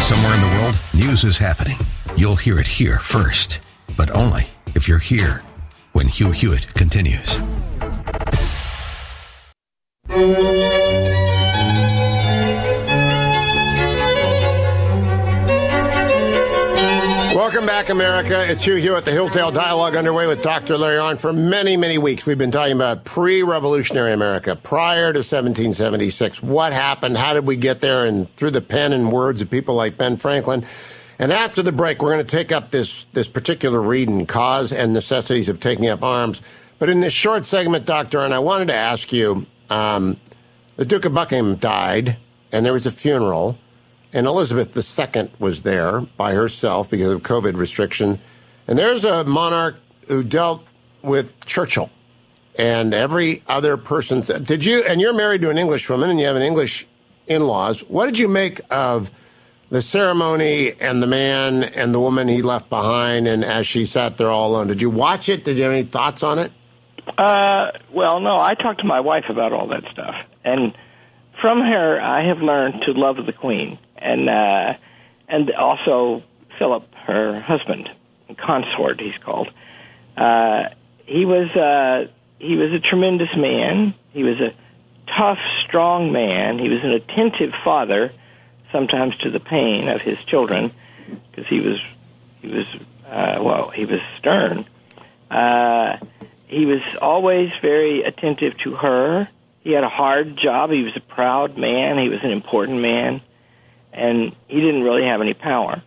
Somewhere 0.00 0.34
in 0.34 0.40
the 0.40 0.58
world, 0.58 0.74
news 0.94 1.22
is 1.22 1.36
happening. 1.36 1.76
You'll 2.16 2.36
hear 2.36 2.58
it 2.58 2.66
here 2.66 2.98
first, 2.98 3.58
but 3.94 4.10
only 4.16 4.48
if 4.74 4.88
you're 4.88 4.98
here 4.98 5.42
when 5.92 6.08
Hugh 6.08 6.30
Hewitt 6.30 6.72
continues. 6.72 7.36
America. 17.90 18.48
It's 18.48 18.62
Hugh 18.62 18.76
Hewitt, 18.76 19.04
the 19.04 19.10
Hillsdale 19.10 19.50
Dialogue 19.50 19.96
underway 19.96 20.28
with 20.28 20.42
Dr. 20.42 20.78
Larry 20.78 20.98
Arnn. 20.98 21.18
For 21.18 21.32
many, 21.32 21.76
many 21.76 21.98
weeks, 21.98 22.24
we've 22.24 22.38
been 22.38 22.52
talking 22.52 22.76
about 22.76 23.04
pre 23.04 23.42
revolutionary 23.42 24.12
America, 24.12 24.54
prior 24.54 25.12
to 25.12 25.18
1776. 25.18 26.40
What 26.42 26.72
happened? 26.72 27.16
How 27.16 27.34
did 27.34 27.48
we 27.48 27.56
get 27.56 27.80
there? 27.80 28.06
And 28.06 28.34
through 28.36 28.52
the 28.52 28.60
pen 28.60 28.92
and 28.92 29.10
words 29.10 29.40
of 29.40 29.50
people 29.50 29.74
like 29.74 29.98
Ben 29.98 30.16
Franklin. 30.16 30.64
And 31.18 31.32
after 31.32 31.62
the 31.62 31.72
break, 31.72 32.00
we're 32.00 32.12
going 32.14 32.24
to 32.24 32.36
take 32.36 32.52
up 32.52 32.70
this, 32.70 33.06
this 33.12 33.26
particular 33.26 33.80
reading, 33.80 34.24
Cause 34.24 34.72
and 34.72 34.92
Necessities 34.92 35.48
of 35.48 35.58
Taking 35.58 35.88
Up 35.88 36.04
Arms. 36.04 36.40
But 36.78 36.90
in 36.90 37.00
this 37.00 37.12
short 37.12 37.44
segment, 37.44 37.86
Doctor, 37.86 38.20
and 38.20 38.32
I 38.32 38.38
wanted 38.38 38.68
to 38.68 38.74
ask 38.74 39.12
you 39.12 39.46
um, 39.68 40.16
the 40.76 40.84
Duke 40.84 41.04
of 41.04 41.12
Buckingham 41.12 41.56
died, 41.56 42.18
and 42.52 42.64
there 42.64 42.72
was 42.72 42.86
a 42.86 42.92
funeral, 42.92 43.58
and 44.12 44.26
Elizabeth 44.26 44.76
II 44.76 45.30
was 45.38 45.62
there 45.62 46.00
by 46.00 46.34
herself 46.34 46.90
because 46.90 47.12
of 47.12 47.22
COVID 47.22 47.56
restriction. 47.56 48.20
And 48.66 48.78
there's 48.78 49.04
a 49.04 49.24
monarch 49.24 49.76
who 50.08 50.22
dealt 50.22 50.64
with 51.02 51.44
Churchill 51.46 51.90
and 52.56 52.92
every 52.92 53.42
other 53.46 53.76
person. 53.76 54.20
Did 54.20 54.64
you? 54.64 54.82
And 54.84 55.00
you're 55.00 55.14
married 55.14 55.40
to 55.42 55.50
an 55.50 55.58
English 55.58 55.88
woman, 55.88 56.10
and 56.10 56.18
you 56.18 56.26
have 56.26 56.36
an 56.36 56.42
English 56.42 56.86
in-laws. 57.26 57.80
What 57.88 58.06
did 58.06 58.18
you 58.18 58.28
make 58.28 58.60
of 58.70 59.10
the 59.70 59.80
ceremony 59.80 60.72
and 60.80 61.02
the 61.02 61.06
man 61.06 61.62
and 61.62 61.94
the 61.94 62.00
woman 62.00 62.28
he 62.28 62.42
left 62.42 62.68
behind, 62.68 63.28
and 63.28 63.44
as 63.44 63.66
she 63.66 63.86
sat 63.86 64.18
there 64.18 64.30
all 64.30 64.50
alone? 64.50 64.66
Did 64.66 64.82
you 64.82 64.90
watch 64.90 65.28
it? 65.28 65.44
Did 65.44 65.56
you 65.56 65.64
have 65.64 65.72
any 65.72 65.84
thoughts 65.84 66.22
on 66.22 66.38
it? 66.38 66.52
Uh, 67.16 67.70
well, 67.92 68.20
no, 68.20 68.36
I 68.36 68.54
talked 68.54 68.80
to 68.80 68.86
my 68.86 69.00
wife 69.00 69.24
about 69.28 69.52
all 69.52 69.68
that 69.68 69.84
stuff, 69.92 70.14
and 70.44 70.74
from 71.40 71.60
her, 71.60 72.00
I 72.00 72.26
have 72.26 72.38
learned 72.38 72.82
to 72.82 72.92
love 72.92 73.16
the 73.24 73.32
Queen, 73.32 73.78
and 74.00 74.28
uh, 74.28 74.74
and 75.28 75.50
also 75.52 76.22
Philip, 76.58 76.92
her 77.06 77.40
husband, 77.40 77.88
consort, 78.36 79.00
he's 79.00 79.16
called. 79.24 79.50
Uh, 80.16 80.64
he 81.06 81.24
was 81.24 81.50
uh, 81.56 82.10
he 82.38 82.56
was 82.56 82.72
a 82.72 82.80
tremendous 82.80 83.34
man. 83.36 83.94
He 84.12 84.24
was 84.24 84.40
a 84.40 84.52
tough, 85.16 85.38
strong 85.66 86.12
man. 86.12 86.58
He 86.58 86.68
was 86.68 86.82
an 86.82 86.92
attentive 86.92 87.52
father, 87.64 88.12
sometimes 88.72 89.16
to 89.18 89.30
the 89.30 89.40
pain 89.40 89.88
of 89.88 90.00
his 90.00 90.18
children, 90.24 90.72
because 91.30 91.46
he 91.48 91.60
was 91.60 91.80
he 92.42 92.48
was 92.48 92.66
uh, 93.08 93.38
well, 93.42 93.70
he 93.70 93.84
was 93.84 94.00
stern. 94.18 94.66
Uh, 95.30 95.96
he 96.46 96.66
was 96.66 96.82
always 97.00 97.50
very 97.62 98.02
attentive 98.02 98.56
to 98.58 98.74
her. 98.74 99.28
He 99.62 99.72
had 99.72 99.84
a 99.84 99.88
hard 99.88 100.36
job. 100.36 100.70
He 100.70 100.82
was 100.82 100.96
a 100.96 101.00
proud 101.00 101.56
man. 101.56 101.98
He 101.98 102.08
was 102.08 102.20
an 102.22 102.30
important 102.30 102.80
man, 102.80 103.20
and 103.92 104.34
he 104.48 104.60
didn't 104.60 104.82
really 104.82 105.04
have 105.04 105.20
any 105.20 105.34
power. 105.34 105.82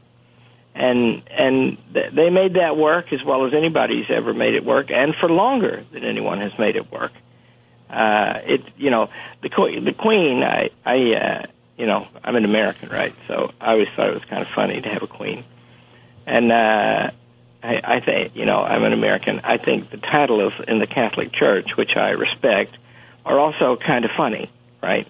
And 0.76 1.22
and 1.30 1.78
th- 1.94 2.14
they 2.14 2.30
made 2.30 2.56
that 2.56 2.78
work 2.78 3.14
as 3.14 3.24
well 3.24 3.46
as 3.46 3.54
anybody's 3.54 4.06
ever 4.10 4.34
made 4.34 4.56
it 4.56 4.66
work, 4.66 4.88
and 4.90 5.14
for 5.20 5.30
longer 5.30 5.86
than 5.92 6.04
anyone 6.04 6.42
has 6.42 6.52
made 6.58 6.76
it 6.76 6.92
work. 6.92 7.12
Uh, 7.90 8.40
it 8.46 8.62
you 8.78 8.90
know 8.90 9.10
the 9.44 9.50
queen 9.50 9.86
the 9.86 9.94
queen 9.94 10.42
I 10.42 10.70
I 10.84 10.96
uh, 11.14 11.46
you 11.78 11.86
know 11.86 12.08
I'm 12.24 12.36
an 12.36 12.46
American 12.46 12.90
right, 12.90 13.16
so 13.28 13.52
I 13.62 13.74
always 13.74 13.88
thought 13.96 14.10
it 14.10 14.16
was 14.16 14.26
kind 14.30 14.42
of 14.42 14.48
funny 14.56 14.82
to 14.82 14.90
have 14.90 15.04
a 15.04 15.08
queen, 15.08 15.46
and 16.26 16.52
uh, 16.52 17.12
I, 17.64 17.96
I 17.96 18.00
think, 18.02 18.36
you 18.36 18.46
know, 18.46 18.62
I'm 18.62 18.84
an 18.84 18.94
American. 18.94 19.40
I 19.40 19.58
think 19.58 19.90
the 19.90 19.98
title 19.98 20.46
of 20.46 20.54
in 20.68 20.80
the 20.80 20.88
Catholic 20.88 21.34
Church, 21.34 21.70
which 21.78 21.92
I 21.96 22.10
respect, 22.10 22.76
are 23.26 23.40
also 23.40 23.78
kind 23.78 24.04
of 24.04 24.12
funny, 24.18 24.52
right? 24.82 25.08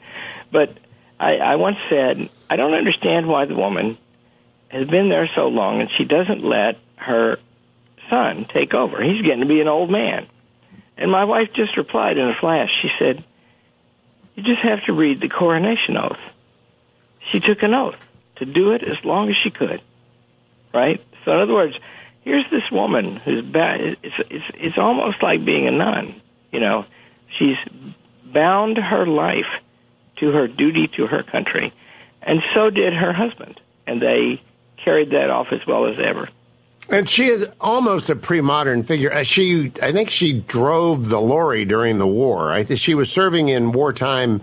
But 0.51 0.77
I, 1.19 1.37
I 1.37 1.55
once 1.55 1.77
said, 1.89 2.29
I 2.53 2.55
don't 2.55 2.75
understand 2.75 3.27
why 3.27 3.45
the 3.45 3.55
woman 3.55 3.97
has 4.67 4.87
been 4.87 5.09
there 5.09 5.27
so 5.35 5.47
long 5.47 5.81
and 5.81 5.89
she 5.97 6.03
doesn't 6.03 6.43
let 6.43 6.77
her 6.97 7.37
son 8.11 8.45
take 8.53 8.75
over. 8.75 9.03
He's 9.03 9.23
getting 9.23 9.41
to 9.41 9.47
be 9.47 9.59
an 9.59 9.67
old 9.67 9.89
man. 9.89 10.27
And 10.95 11.11
my 11.11 11.25
wife 11.25 11.47
just 11.55 11.75
replied 11.77 12.19
in 12.19 12.29
a 12.29 12.35
flash. 12.39 12.69
She 12.83 12.89
said, 12.99 13.23
You 14.35 14.43
just 14.43 14.61
have 14.61 14.85
to 14.85 14.93
read 14.93 15.19
the 15.19 15.29
coronation 15.29 15.97
oath. 15.97 16.19
She 17.31 17.39
took 17.39 17.63
an 17.63 17.73
oath 17.73 17.97
to 18.35 18.45
do 18.45 18.73
it 18.73 18.83
as 18.83 19.03
long 19.03 19.29
as 19.29 19.35
she 19.43 19.49
could, 19.49 19.81
right? 20.71 21.03
So, 21.25 21.31
in 21.31 21.39
other 21.39 21.55
words, 21.55 21.73
here's 22.21 22.45
this 22.51 22.69
woman 22.71 23.15
who's 23.15 23.43
bad. 23.43 23.81
It's, 23.81 24.15
it's 24.29 24.45
it's 24.53 24.77
almost 24.77 25.23
like 25.23 25.43
being 25.43 25.67
a 25.67 25.71
nun. 25.71 26.21
You 26.51 26.59
know, 26.59 26.85
she's 27.39 27.57
bound 28.31 28.77
her 28.77 29.07
life 29.07 29.49
to 30.17 30.27
her 30.33 30.47
duty 30.47 30.87
to 30.97 31.07
her 31.07 31.23
country, 31.23 31.73
and 32.25 32.41
so 32.53 32.69
did 32.69 32.93
her 32.93 33.13
husband, 33.13 33.59
and 33.87 34.01
they 34.01 34.41
carried 34.83 35.11
that 35.11 35.29
off 35.29 35.47
as 35.51 35.65
well 35.65 35.87
as 35.87 35.97
ever. 36.03 36.29
And 36.89 37.09
she 37.09 37.27
is 37.27 37.47
almost 37.61 38.09
a 38.09 38.15
pre-modern 38.15 38.83
figure. 38.83 39.11
Uh, 39.11 39.23
she, 39.23 39.71
I 39.81 39.93
think, 39.93 40.09
she 40.09 40.33
drove 40.33 41.07
the 41.09 41.21
lorry 41.21 41.63
during 41.63 41.97
the 41.97 42.07
war. 42.07 42.51
I 42.51 42.63
think 42.63 42.79
she 42.79 42.93
was 42.93 43.09
serving 43.09 43.47
in 43.47 43.71
wartime 43.71 44.41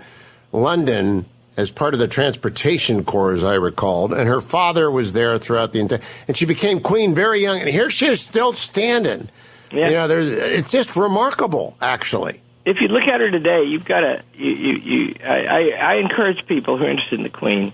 London 0.51 1.27
as 1.59 1.71
part 1.71 1.93
of 1.93 2.01
the 2.01 2.09
transportation 2.09 3.05
corps, 3.05 3.35
as 3.35 3.45
I 3.45 3.55
recalled. 3.55 4.15
And 4.15 4.27
her 4.27 4.41
father 4.41 4.91
was 4.91 5.13
there 5.13 5.37
throughout 5.39 5.73
the 5.73 5.81
entire. 5.81 6.01
And 6.27 6.37
she 6.37 6.47
became 6.47 6.81
queen 6.81 7.15
very 7.15 7.43
young. 7.43 7.61
And 7.61 7.69
here 7.69 7.91
she 7.91 8.07
is 8.07 8.23
still 8.23 8.55
standing. 8.55 9.29
Yeah. 9.71 9.89
You 9.89 9.95
know, 9.95 10.09
there's, 10.09 10.29
it's 10.29 10.71
just 10.71 10.97
remarkable, 10.97 11.77
actually. 11.83 12.41
If 12.65 12.79
you 12.81 12.89
look 12.89 13.05
at 13.05 13.21
her 13.21 13.31
today, 13.31 13.65
you've 13.65 13.85
got 13.85 14.01
to. 14.01 14.23
You, 14.35 14.51
you, 14.51 14.73
you, 14.77 15.15
I, 15.25 15.71
I 15.71 15.95
encourage 15.97 16.47
people 16.47 16.77
who 16.77 16.85
are 16.85 16.91
interested 16.91 17.19
in 17.19 17.23
the 17.23 17.31
queen 17.31 17.73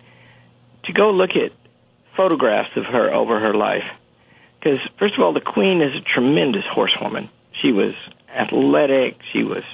to 0.84 0.92
go 0.92 1.10
look 1.10 1.30
at 1.30 1.52
photographs 2.16 2.70
of 2.76 2.84
her 2.84 3.12
over 3.12 3.40
her 3.40 3.54
life. 3.54 3.84
Because, 4.58 4.78
first 4.98 5.14
of 5.14 5.20
all, 5.20 5.32
the 5.32 5.40
queen 5.40 5.82
is 5.82 5.94
a 5.94 6.00
tremendous 6.00 6.64
horsewoman. 6.70 7.28
She 7.60 7.72
was 7.72 7.94
athletic. 8.28 9.18
She 9.32 9.42
was 9.42 9.64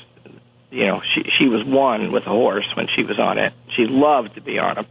you 0.73 0.87
know, 0.87 1.03
she 1.15 1.23
she 1.39 1.49
was 1.49 1.63
one 1.65 2.13
with 2.13 2.25
a 2.25 2.31
horse 2.31 2.67
when 2.75 2.89
she 2.97 3.05
was 3.05 3.19
on 3.19 3.39
it. 3.39 3.53
She 3.77 3.85
loved 3.85 4.35
to 4.35 4.41
be 4.41 4.59
on 4.59 4.79
him. 4.79 4.87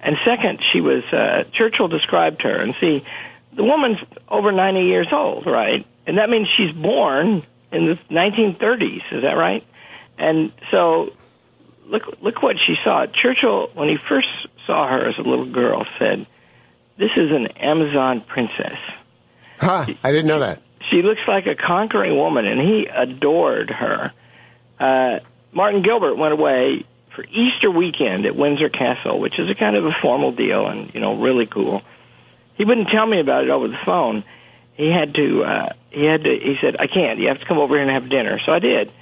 And 0.00 0.16
second, 0.24 0.60
she 0.72 0.80
was 0.80 1.02
uh, 1.12 1.42
Churchill 1.52 1.88
described 1.88 2.40
her, 2.42 2.56
and 2.56 2.74
see, 2.80 3.04
the 3.52 3.64
woman's 3.64 3.98
over 4.28 4.52
ninety 4.52 4.82
years 4.82 5.08
old, 5.12 5.44
right? 5.44 5.84
And 6.06 6.18
that 6.18 6.30
means 6.30 6.46
she's 6.56 6.72
born 6.72 7.44
in 7.72 7.86
the 7.86 7.98
1930s. 8.14 9.02
Is 9.12 9.22
that 9.22 9.34
right? 9.34 9.64
And 10.18 10.52
so, 10.70 11.10
look 11.86 12.02
look 12.20 12.42
what 12.42 12.56
she 12.66 12.74
saw. 12.84 13.06
Churchill, 13.06 13.70
when 13.74 13.88
he 13.88 13.96
first 14.08 14.28
saw 14.66 14.88
her 14.88 15.08
as 15.08 15.14
a 15.18 15.22
little 15.22 15.50
girl, 15.50 15.86
said, 15.98 16.26
"This 16.98 17.10
is 17.16 17.30
an 17.30 17.48
Amazon 17.58 18.22
princess." 18.26 18.78
Huh? 19.60 19.86
I 20.02 20.12
didn't 20.12 20.26
know 20.26 20.40
that. 20.40 20.60
She 20.90 21.02
looks 21.02 21.20
like 21.28 21.46
a 21.46 21.54
conquering 21.54 22.16
woman, 22.16 22.46
and 22.46 22.60
he 22.60 22.86
adored 22.86 23.70
her. 23.70 24.12
Uh, 24.78 25.20
Martin 25.52 25.82
Gilbert 25.82 26.14
went 26.14 26.32
away 26.32 26.84
for 27.14 27.24
Easter 27.24 27.70
weekend 27.70 28.26
at 28.26 28.36
Windsor 28.36 28.68
Castle, 28.68 29.18
which 29.18 29.38
is 29.38 29.50
a 29.50 29.54
kind 29.54 29.76
of 29.76 29.84
a 29.84 29.92
formal 30.00 30.32
deal 30.32 30.66
and 30.68 30.92
you 30.94 31.00
know 31.00 31.16
really 31.16 31.46
cool. 31.46 31.82
He 32.56 32.64
wouldn't 32.64 32.88
tell 32.88 33.06
me 33.06 33.20
about 33.20 33.44
it 33.44 33.50
over 33.50 33.68
the 33.68 33.78
phone. 33.84 34.24
He 34.78 34.92
had 34.92 35.12
to. 35.14 35.42
Uh, 35.42 35.72
he 35.90 36.04
had 36.04 36.22
to. 36.22 36.30
He 36.30 36.54
said, 36.62 36.76
"I 36.78 36.86
can't. 36.86 37.18
You 37.18 37.28
have 37.28 37.40
to 37.40 37.46
come 37.46 37.58
over 37.58 37.74
here 37.74 37.82
and 37.82 37.90
have 37.90 38.08
dinner." 38.08 38.40
So 38.46 38.52
I 38.52 38.60
did, 38.60 38.92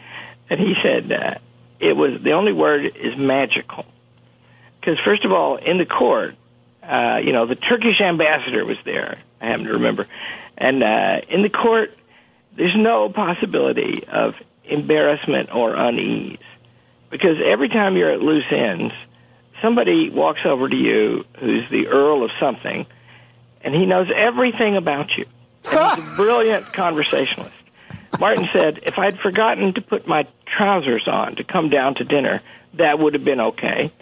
and 0.49 0.59
he 0.59 0.73
said 0.83 1.13
uh, 1.13 1.35
it 1.79 1.93
was 1.93 2.19
the 2.25 2.33
only 2.33 2.55
word 2.55 2.87
is 2.87 3.13
magical. 3.19 3.85
Because 4.81 4.99
first 5.05 5.27
of 5.27 5.33
all, 5.33 5.57
in 5.57 5.77
the 5.77 5.85
court, 5.85 6.35
uh, 6.83 7.19
you 7.23 7.33
know, 7.33 7.47
the 7.47 7.57
Turkish 7.57 8.01
ambassador 8.01 8.65
was 8.65 8.79
there. 8.87 9.19
I 9.43 9.49
happen 9.49 9.67
to 9.67 9.73
remember, 9.73 10.07
and 10.57 10.83
uh, 10.83 11.21
in 11.29 11.43
the 11.43 11.51
court, 11.51 11.91
there's 12.57 12.75
no 12.75 13.11
possibility 13.11 14.03
of 14.11 14.33
embarrassment 14.65 15.55
or 15.55 15.75
unease. 15.75 16.39
Because 17.11 17.37
every 17.45 17.69
time 17.69 17.99
you're 17.99 18.13
at 18.13 18.21
loose 18.21 18.51
ends, 18.51 18.95
somebody 19.61 20.09
walks 20.09 20.41
over 20.47 20.71
to 20.71 20.77
you 20.77 21.25
who's 21.39 21.69
the 21.71 21.89
Earl 21.89 22.25
of 22.25 22.31
something, 22.41 22.87
and 23.61 23.75
he 23.75 23.85
knows 23.85 24.09
everything 24.17 24.79
about 24.79 25.11
you. 25.19 25.27
And 25.73 26.01
he's 26.01 26.13
a 26.13 26.17
brilliant 26.17 26.73
conversationalist. 26.73 27.55
Martin 28.19 28.49
said, 28.53 28.81
if 28.83 28.99
I'd 28.99 29.19
forgotten 29.19 29.75
to 29.75 29.81
put 29.81 30.07
my 30.07 30.27
trousers 30.47 31.07
on 31.07 31.37
to 31.37 31.45
come 31.45 31.69
down 31.69 31.95
to 31.97 32.05
dinner, 32.05 32.43
that 32.75 32.99
would 32.99 33.15
have 33.15 33.25
been 33.25 33.41
okay. 33.41 33.93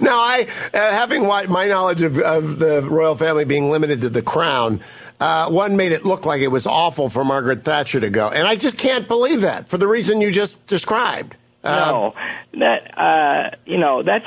now, 0.00 0.18
I, 0.18 0.46
uh, 0.72 0.78
having 0.78 1.26
my 1.26 1.66
knowledge 1.66 2.02
of, 2.02 2.18
of, 2.18 2.58
the 2.58 2.82
royal 2.82 3.16
family 3.16 3.44
being 3.44 3.70
limited 3.70 4.00
to 4.02 4.08
the 4.08 4.22
crown, 4.22 4.80
uh, 5.20 5.48
one 5.50 5.76
made 5.76 5.92
it 5.92 6.04
look 6.04 6.26
like 6.26 6.42
it 6.42 6.48
was 6.48 6.66
awful 6.66 7.08
for 7.08 7.24
Margaret 7.24 7.64
Thatcher 7.64 8.00
to 8.00 8.10
go, 8.10 8.28
and 8.28 8.46
I 8.46 8.56
just 8.56 8.76
can't 8.78 9.06
believe 9.06 9.42
that 9.42 9.68
for 9.68 9.78
the 9.78 9.86
reason 9.86 10.20
you 10.20 10.32
just 10.32 10.66
described. 10.66 11.36
Uh, 11.62 11.92
no, 11.92 12.14
that 12.58 12.98
uh, 12.98 13.56
you 13.64 13.78
know 13.78 14.02
that's 14.02 14.26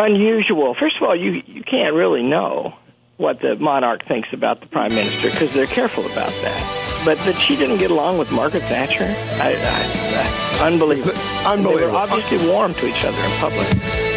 unusual. 0.00 0.74
First 0.74 0.96
of 0.96 1.02
all, 1.02 1.16
you 1.16 1.42
you 1.46 1.62
can't 1.62 1.94
really 1.94 2.22
know 2.22 2.74
what 3.16 3.40
the 3.40 3.54
monarch 3.56 4.06
thinks 4.08 4.28
about 4.32 4.60
the 4.60 4.66
prime 4.66 4.94
minister 4.94 5.30
because 5.30 5.52
they're 5.52 5.66
careful 5.66 6.04
about 6.06 6.30
that. 6.42 7.02
But 7.04 7.18
that 7.18 7.34
she 7.34 7.54
didn't 7.54 7.78
get 7.78 7.90
along 7.90 8.18
with 8.18 8.32
Margaret 8.32 8.62
Thatcher, 8.62 9.04
I, 9.04 9.54
I, 9.54 10.62
I, 10.62 10.66
unbelievable. 10.66 11.12
Unbelievable. 11.46 11.78
They 11.78 11.86
were 11.86 11.98
obviously 11.98 12.48
warm 12.48 12.72
to 12.74 12.86
each 12.88 13.04
other 13.04 13.18
in 13.18 13.30
public. 13.38 13.66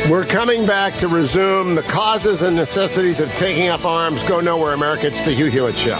We're 0.10 0.26
coming 0.26 0.66
back 0.66 0.98
to 1.00 1.08
resume 1.08 1.76
the 1.76 1.84
causes 1.84 2.42
and 2.42 2.56
necessities 2.56 3.20
of 3.20 3.30
taking 3.36 3.68
up 3.68 3.86
arms. 3.86 4.22
Go 4.24 4.40
nowhere, 4.40 4.74
America. 4.74 5.08
It's 5.08 5.26
the 5.26 5.34
Hugh 5.34 5.48
Hewitt 5.48 5.76
Show. 5.76 6.00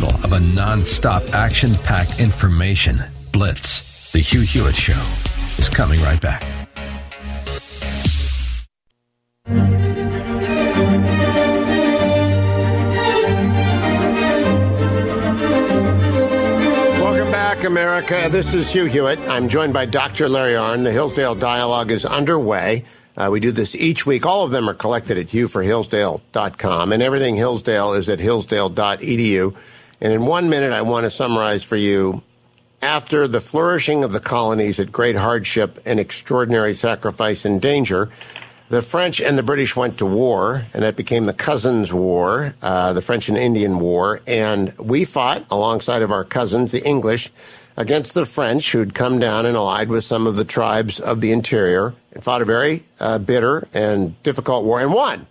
Middle 0.00 0.14
of 0.22 0.32
a 0.32 0.38
non-stop 0.38 1.24
action-packed 1.34 2.20
information 2.20 3.02
blitz. 3.32 4.12
The 4.12 4.20
Hugh 4.20 4.42
Hewitt 4.42 4.76
Show 4.76 5.02
is 5.56 5.68
coming 5.68 6.00
right 6.02 6.20
back. 6.20 6.44
Welcome 17.00 17.32
back, 17.32 17.64
America. 17.64 18.28
This 18.30 18.54
is 18.54 18.70
Hugh 18.70 18.84
Hewitt. 18.84 19.18
I'm 19.28 19.48
joined 19.48 19.72
by 19.72 19.86
Dr. 19.86 20.28
Larry 20.28 20.52
Arnn. 20.52 20.84
The 20.84 20.92
Hillsdale 20.92 21.34
Dialogue 21.34 21.90
is 21.90 22.04
underway. 22.04 22.84
Uh, 23.16 23.30
we 23.32 23.40
do 23.40 23.50
this 23.50 23.74
each 23.74 24.06
week. 24.06 24.24
All 24.24 24.44
of 24.44 24.52
them 24.52 24.70
are 24.70 24.74
collected 24.74 25.18
at 25.18 25.26
hughforhillsdale.com, 25.26 26.92
and 26.92 27.02
everything 27.02 27.34
Hillsdale 27.34 27.94
is 27.94 28.08
at 28.08 28.20
hillsdale.edu. 28.20 29.56
And 30.00 30.12
in 30.12 30.26
one 30.26 30.48
minute, 30.48 30.72
I 30.72 30.82
want 30.82 31.04
to 31.04 31.10
summarize 31.10 31.62
for 31.62 31.76
you 31.76 32.22
after 32.80 33.26
the 33.26 33.40
flourishing 33.40 34.04
of 34.04 34.12
the 34.12 34.20
colonies 34.20 34.78
at 34.78 34.92
great 34.92 35.16
hardship 35.16 35.80
and 35.84 35.98
extraordinary 35.98 36.74
sacrifice 36.74 37.44
and 37.44 37.60
danger, 37.60 38.08
the 38.68 38.82
French 38.82 39.20
and 39.20 39.36
the 39.36 39.42
British 39.42 39.74
went 39.74 39.98
to 39.98 40.06
war, 40.06 40.66
and 40.72 40.82
that 40.82 40.94
became 40.94 41.24
the 41.24 41.32
Cousins 41.32 41.92
War, 41.92 42.54
uh, 42.62 42.92
the 42.92 43.02
French 43.02 43.28
and 43.28 43.38
Indian 43.38 43.80
War. 43.80 44.20
And 44.26 44.76
we 44.78 45.04
fought 45.04 45.46
alongside 45.50 46.02
of 46.02 46.12
our 46.12 46.24
cousins, 46.24 46.70
the 46.70 46.84
English, 46.84 47.30
against 47.76 48.14
the 48.14 48.26
French, 48.26 48.72
who'd 48.72 48.94
come 48.94 49.18
down 49.18 49.46
and 49.46 49.56
allied 49.56 49.88
with 49.88 50.04
some 50.04 50.26
of 50.26 50.36
the 50.36 50.44
tribes 50.44 51.00
of 51.00 51.20
the 51.20 51.32
interior 51.32 51.94
and 52.12 52.22
fought 52.22 52.42
a 52.42 52.44
very 52.44 52.84
uh, 53.00 53.18
bitter 53.18 53.66
and 53.72 54.22
difficult 54.22 54.64
war 54.64 54.80
and 54.80 54.92
won. 54.92 55.26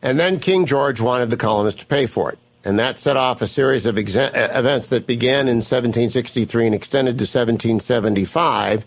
And 0.00 0.18
then 0.18 0.38
King 0.38 0.64
George 0.64 1.00
wanted 1.00 1.30
the 1.30 1.36
colonists 1.36 1.80
to 1.80 1.86
pay 1.86 2.06
for 2.06 2.30
it. 2.30 2.38
And 2.66 2.80
that 2.80 2.98
set 2.98 3.16
off 3.16 3.42
a 3.42 3.46
series 3.46 3.86
of 3.86 3.94
exa- 3.94 4.34
uh, 4.34 4.58
events 4.58 4.88
that 4.88 5.06
began 5.06 5.46
in 5.46 5.58
1763 5.58 6.66
and 6.66 6.74
extended 6.74 7.12
to 7.12 7.22
1775, 7.22 8.84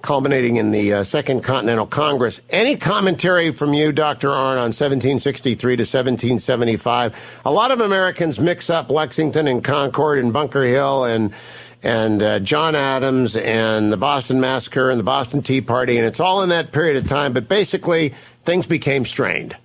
culminating 0.00 0.58
in 0.58 0.70
the 0.70 0.92
uh, 0.92 1.02
Second 1.02 1.42
Continental 1.42 1.88
Congress. 1.88 2.40
Any 2.50 2.76
commentary 2.76 3.50
from 3.50 3.74
you, 3.74 3.90
Dr. 3.90 4.28
Arnn, 4.28 4.58
on 4.58 4.70
1763 4.70 5.76
to 5.76 5.82
1775? 5.82 7.40
A 7.44 7.50
lot 7.50 7.72
of 7.72 7.80
Americans 7.80 8.38
mix 8.38 8.70
up 8.70 8.90
Lexington 8.90 9.48
and 9.48 9.64
Concord 9.64 10.20
and 10.20 10.32
Bunker 10.32 10.62
Hill 10.62 11.04
and 11.04 11.34
and 11.82 12.22
uh, 12.22 12.38
John 12.38 12.76
Adams 12.76 13.34
and 13.34 13.92
the 13.92 13.96
Boston 13.96 14.40
Massacre 14.40 14.88
and 14.88 15.00
the 15.00 15.04
Boston 15.04 15.42
Tea 15.42 15.60
Party, 15.60 15.96
and 15.96 16.06
it's 16.06 16.20
all 16.20 16.44
in 16.44 16.48
that 16.50 16.70
period 16.70 16.96
of 16.96 17.08
time. 17.08 17.32
But 17.32 17.48
basically, 17.48 18.14
things 18.44 18.66
became 18.66 19.04
strained. 19.04 19.56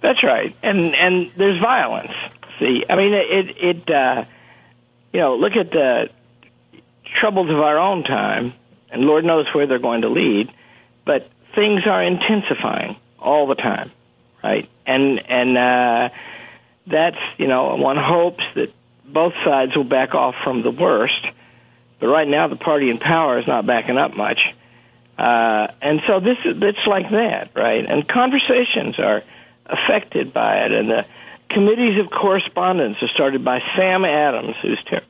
That's 0.00 0.22
right, 0.22 0.54
and 0.62 0.94
and 0.94 1.32
there's 1.32 1.60
violence 1.60 2.12
see. 2.58 2.84
I 2.88 2.96
mean, 2.96 3.12
it 3.14 3.56
it 3.56 3.90
uh, 3.90 4.24
you 5.12 5.20
know, 5.20 5.36
look 5.36 5.52
at 5.52 5.70
the 5.70 6.08
troubles 7.20 7.50
of 7.50 7.58
our 7.58 7.78
own 7.78 8.04
time, 8.04 8.52
and 8.90 9.02
Lord 9.02 9.24
knows 9.24 9.46
where 9.54 9.66
they're 9.66 9.78
going 9.78 10.02
to 10.02 10.08
lead. 10.08 10.52
But 11.04 11.28
things 11.54 11.82
are 11.86 12.02
intensifying 12.02 12.96
all 13.18 13.46
the 13.46 13.54
time, 13.54 13.92
right? 14.42 14.68
And 14.86 15.20
and 15.28 15.56
uh, 15.56 16.08
that's 16.86 17.16
you 17.38 17.46
know, 17.46 17.76
one 17.76 17.96
hopes 17.96 18.42
that 18.54 18.72
both 19.06 19.34
sides 19.44 19.76
will 19.76 19.84
back 19.84 20.14
off 20.14 20.34
from 20.42 20.62
the 20.62 20.70
worst. 20.70 21.26
But 22.00 22.08
right 22.08 22.28
now, 22.28 22.48
the 22.48 22.56
party 22.56 22.90
in 22.90 22.98
power 22.98 23.38
is 23.38 23.46
not 23.46 23.66
backing 23.66 23.96
up 23.96 24.16
much. 24.16 24.40
Uh, 25.16 25.68
and 25.80 26.00
so 26.08 26.18
this 26.18 26.38
it's 26.44 26.86
like 26.86 27.10
that, 27.10 27.50
right? 27.54 27.84
And 27.88 28.06
conversations 28.08 28.98
are 28.98 29.22
affected 29.66 30.32
by 30.32 30.64
it, 30.64 30.72
and 30.72 30.90
the 30.90 31.06
committees 31.54 31.98
of 32.00 32.10
correspondence 32.10 32.96
are 33.00 33.08
started 33.08 33.44
by 33.44 33.60
Sam 33.76 34.04
Adams, 34.04 34.56
who's 34.60 34.82
ter- 34.84 35.02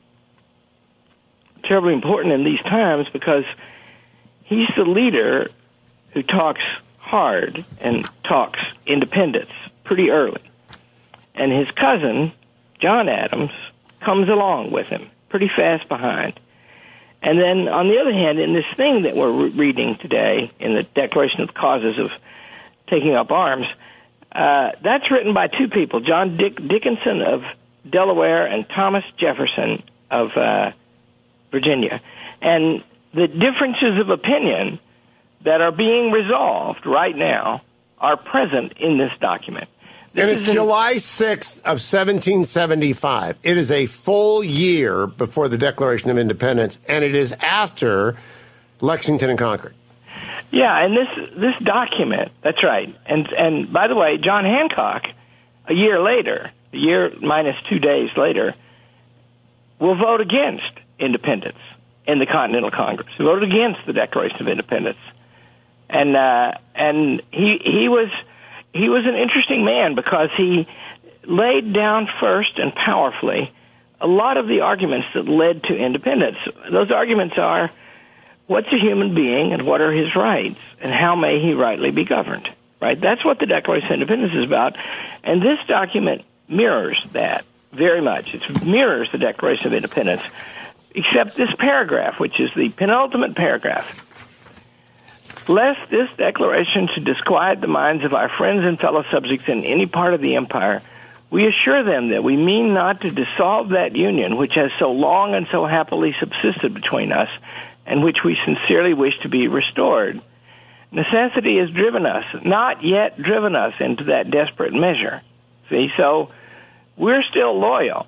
terribly 1.65 1.95
important 1.95 2.35
in 2.35 2.45
these 2.45 2.61
times 2.61 3.09
because 3.13 3.45
he's 4.45 4.69
the 4.77 4.85
leader 4.85 5.51
who 6.13 6.23
talks 6.23 6.63
hard 6.99 7.65
and 7.81 8.09
talks 8.23 8.61
independence 8.87 9.51
pretty 9.83 10.11
early. 10.11 10.43
And 11.35 11.51
his 11.51 11.69
cousin, 11.71 12.33
John 12.81 13.09
Adams, 13.09 13.51
comes 14.01 14.29
along 14.29 14.71
with 14.71 14.87
him 14.87 15.11
pretty 15.31 15.49
fast 15.49 15.89
behind. 15.89 16.39
And 17.23 17.41
then, 17.41 17.69
on 17.69 17.89
the 17.89 17.99
other 17.99 18.13
hand, 18.13 18.39
in 18.39 18.53
this 18.53 18.67
thing 18.77 19.03
that 19.05 19.17
we're 19.17 19.49
reading 19.49 19.97
today, 19.97 20.53
in 20.61 20.75
the 20.75 20.83
Declaration 20.83 21.41
of 21.41 21.55
Causes 21.55 21.99
of 21.99 22.11
Taking 22.89 23.15
Up 23.15 23.33
Arms, 23.33 23.67
uh, 24.35 24.73
that's 24.83 25.11
written 25.11 25.33
by 25.33 25.47
two 25.47 25.68
people, 25.68 26.01
John 26.01 26.37
Dick- 26.37 26.57
Dickinson 26.57 27.23
of 27.23 27.42
Delaware 27.88 28.47
and 28.47 28.66
Thomas 28.68 29.05
Jefferson 29.18 29.83
of 30.11 30.31
uh, 30.37 30.73
Virginia. 31.51 32.01
And 32.42 32.83
the 33.12 33.29
differences 33.29 34.01
of 34.01 34.11
opinion 34.11 34.81
that 35.44 35.61
are 35.61 35.73
being 35.73 36.11
resolved 36.11 36.85
right 36.85 37.16
now 37.16 37.62
are 37.99 38.16
present 38.16 38.73
in 38.79 38.99
this 38.99 39.12
document. 39.20 39.68
This 40.12 40.23
and 40.23 40.31
it's 40.31 40.53
July 40.53 40.94
6th 40.94 41.59
of 41.59 41.81
1775. 41.81 43.37
It 43.42 43.57
is 43.59 43.70
a 43.70 43.87
full 43.87 44.44
year 44.44 45.07
before 45.07 45.49
the 45.49 45.59
Declaration 45.59 46.11
of 46.11 46.18
Independence, 46.18 46.79
and 46.88 47.05
it 47.05 47.14
is 47.14 47.33
after 47.40 48.16
Lexington 48.81 49.31
and 49.31 49.38
Concord. 49.38 49.75
Yeah, 50.55 50.85
and 50.85 50.97
this 50.97 51.09
this 51.35 51.55
document, 51.64 52.31
that's 52.43 52.62
right. 52.62 52.95
And 53.07 53.27
and 53.37 53.73
by 53.73 53.88
the 53.88 53.97
way, 53.97 54.19
John 54.23 54.45
Hancock, 54.45 55.03
a 55.69 55.75
year 55.75 56.01
later, 56.01 56.53
a 56.73 56.77
year 56.77 57.11
minus 57.21 57.57
two 57.69 57.81
days 57.81 58.11
later, 58.17 58.55
will 59.81 59.97
vote 59.97 60.21
against 60.21 60.71
independence 61.01 61.59
in 62.07 62.21
the 62.21 62.27
Continental 62.27 62.71
Congress. 62.71 63.09
He 63.19 63.25
voted 63.25 63.51
against 63.51 63.81
the 63.85 63.93
Declaration 63.93 64.43
of 64.43 64.47
Independence, 64.47 64.99
and 65.90 66.17
uh, 66.17 66.53
and 66.77 67.21
he 67.33 67.59
he 67.64 67.88
was 67.88 68.11
he 68.73 68.88
was 68.88 69.05
an 69.07 69.17
interesting 69.17 69.64
man 69.64 69.97
because 69.97 70.29
he 70.37 70.69
laid 71.27 71.73
down 71.73 72.07
first 72.21 72.59
and 72.59 72.73
powerfully 72.73 73.51
a 74.01 74.07
lot 74.07 74.37
of 74.37 74.47
the 74.47 74.61
arguments 74.61 75.09
that 75.14 75.27
led 75.27 75.64
to 75.64 75.75
independence. 75.75 76.37
Those 76.71 76.93
arguments 76.93 77.35
are 77.38 77.73
what's 78.47 78.69
a 78.73 78.79
human 78.79 79.15
being 79.15 79.53
and 79.53 79.67
what 79.67 79.81
are 79.81 79.93
his 79.93 80.15
rights 80.15 80.61
and 80.81 80.93
how 80.93 81.17
may 81.17 81.41
he 81.41 81.55
rightly 81.55 81.91
be 81.91 82.05
governed 82.05 82.49
right? 82.85 83.01
That's 83.01 83.25
what 83.25 83.39
the 83.39 83.47
declaration 83.47 83.93
of 83.93 83.93
independence 84.01 84.35
is 84.35 84.45
about. 84.45 84.77
And 85.23 85.41
this 85.41 85.59
document 85.67 86.23
mirrors 86.49 87.03
that 87.13 87.47
very 87.73 88.03
much. 88.03 88.35
It 88.35 88.63
mirrors 88.63 89.11
the 89.11 89.17
declaration 89.17 89.69
of 89.69 89.73
independence 89.73 90.23
except 90.95 91.35
this 91.35 91.53
paragraph 91.59 92.21
which 92.21 92.39
is 92.39 92.51
the 92.55 92.69
penultimate 92.69 93.35
paragraph. 93.35 94.03
Lest 95.49 95.91
this 95.91 96.09
declaration 96.19 96.89
should 96.93 97.05
disquiet 97.05 97.61
the 97.63 97.67
minds 97.67 98.05
of 98.05 98.13
our 98.13 98.29
friends 98.29 98.65
and 98.65 98.79
fellow 98.79 99.05
subjects 99.11 99.49
in 99.49 99.65
any 99.65 99.87
part 99.87 100.13
of 100.13 100.21
the 100.21 100.37
empire 100.37 100.83
we 101.35 101.49
assure 101.49 101.83
them 101.83 102.11
that 102.11 102.23
we 102.23 102.37
mean 102.37 102.75
not 102.75 103.01
to 103.01 103.11
dissolve 103.11 103.70
that 103.70 103.97
union 103.97 104.37
which 104.37 104.55
has 104.55 104.70
so 104.79 104.92
long 104.92 105.35
and 105.35 105.49
so 105.51 105.66
happily 105.66 106.14
subsisted 106.20 106.73
between 106.73 107.11
us 107.11 107.29
and 107.85 108.05
which 108.05 108.18
we 108.25 108.37
sincerely 108.47 108.94
wish 108.94 109.14
to 109.25 109.29
be 109.29 109.49
restored. 109.49 110.23
Necessity 110.92 111.59
has 111.59 111.70
driven 111.70 112.07
us, 112.07 112.23
not 112.44 112.85
yet 112.85 113.20
driven 113.20 113.57
us 113.57 113.73
into 113.81 114.05
that 114.05 114.31
desperate 114.31 114.73
measure. 114.73 115.23
See, 115.70 115.88
so 115.97 116.31
we're 116.97 117.25
still 117.29 117.59
loyal. 117.59 118.07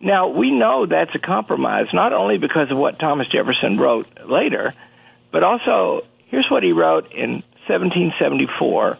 Now, 0.00 0.28
we 0.28 0.50
know 0.50 0.86
that's 0.86 1.14
a 1.14 1.18
compromise, 1.18 1.88
not 1.92 2.14
only 2.14 2.38
because 2.38 2.70
of 2.70 2.78
what 2.78 2.98
Thomas 2.98 3.26
Jefferson 3.30 3.76
wrote 3.76 4.06
later, 4.26 4.72
but 5.30 5.42
also, 5.42 6.06
here's 6.28 6.50
what 6.50 6.62
he 6.62 6.72
wrote 6.72 7.12
in 7.12 7.42
1774 7.68 8.96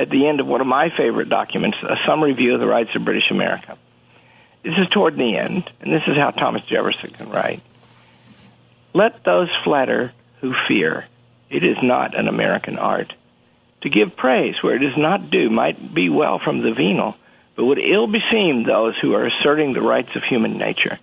at 0.00 0.08
the 0.08 0.26
end 0.26 0.40
of 0.40 0.46
one 0.46 0.62
of 0.62 0.66
my 0.66 0.88
favorite 0.96 1.28
documents, 1.28 1.76
a 1.82 1.96
summary 2.06 2.32
view 2.32 2.54
of 2.54 2.60
the 2.60 2.66
rights 2.66 2.88
of 2.96 3.04
British 3.04 3.30
America. 3.30 3.76
This 4.62 4.72
is 4.78 4.88
toward 4.88 5.14
the 5.16 5.36
end, 5.36 5.70
and 5.80 5.92
this 5.92 6.02
is 6.06 6.16
how 6.16 6.30
Thomas 6.30 6.62
Jefferson 6.62 7.10
can 7.10 7.28
write. 7.28 7.60
Let 8.94 9.24
those 9.24 9.50
flatter 9.62 10.12
who 10.40 10.54
fear. 10.66 11.04
It 11.50 11.64
is 11.64 11.76
not 11.82 12.18
an 12.18 12.28
American 12.28 12.78
art. 12.78 13.12
To 13.82 13.90
give 13.90 14.16
praise 14.16 14.54
where 14.62 14.74
it 14.74 14.82
is 14.82 14.96
not 14.96 15.30
due 15.30 15.50
might 15.50 15.94
be 15.94 16.08
well 16.08 16.38
from 16.42 16.62
the 16.62 16.72
venal, 16.72 17.14
but 17.54 17.66
would 17.66 17.78
ill 17.78 18.06
beseem 18.06 18.64
those 18.64 18.94
who 19.02 19.12
are 19.14 19.26
asserting 19.26 19.74
the 19.74 19.82
rights 19.82 20.16
of 20.16 20.22
human 20.22 20.56
nature. 20.56 20.98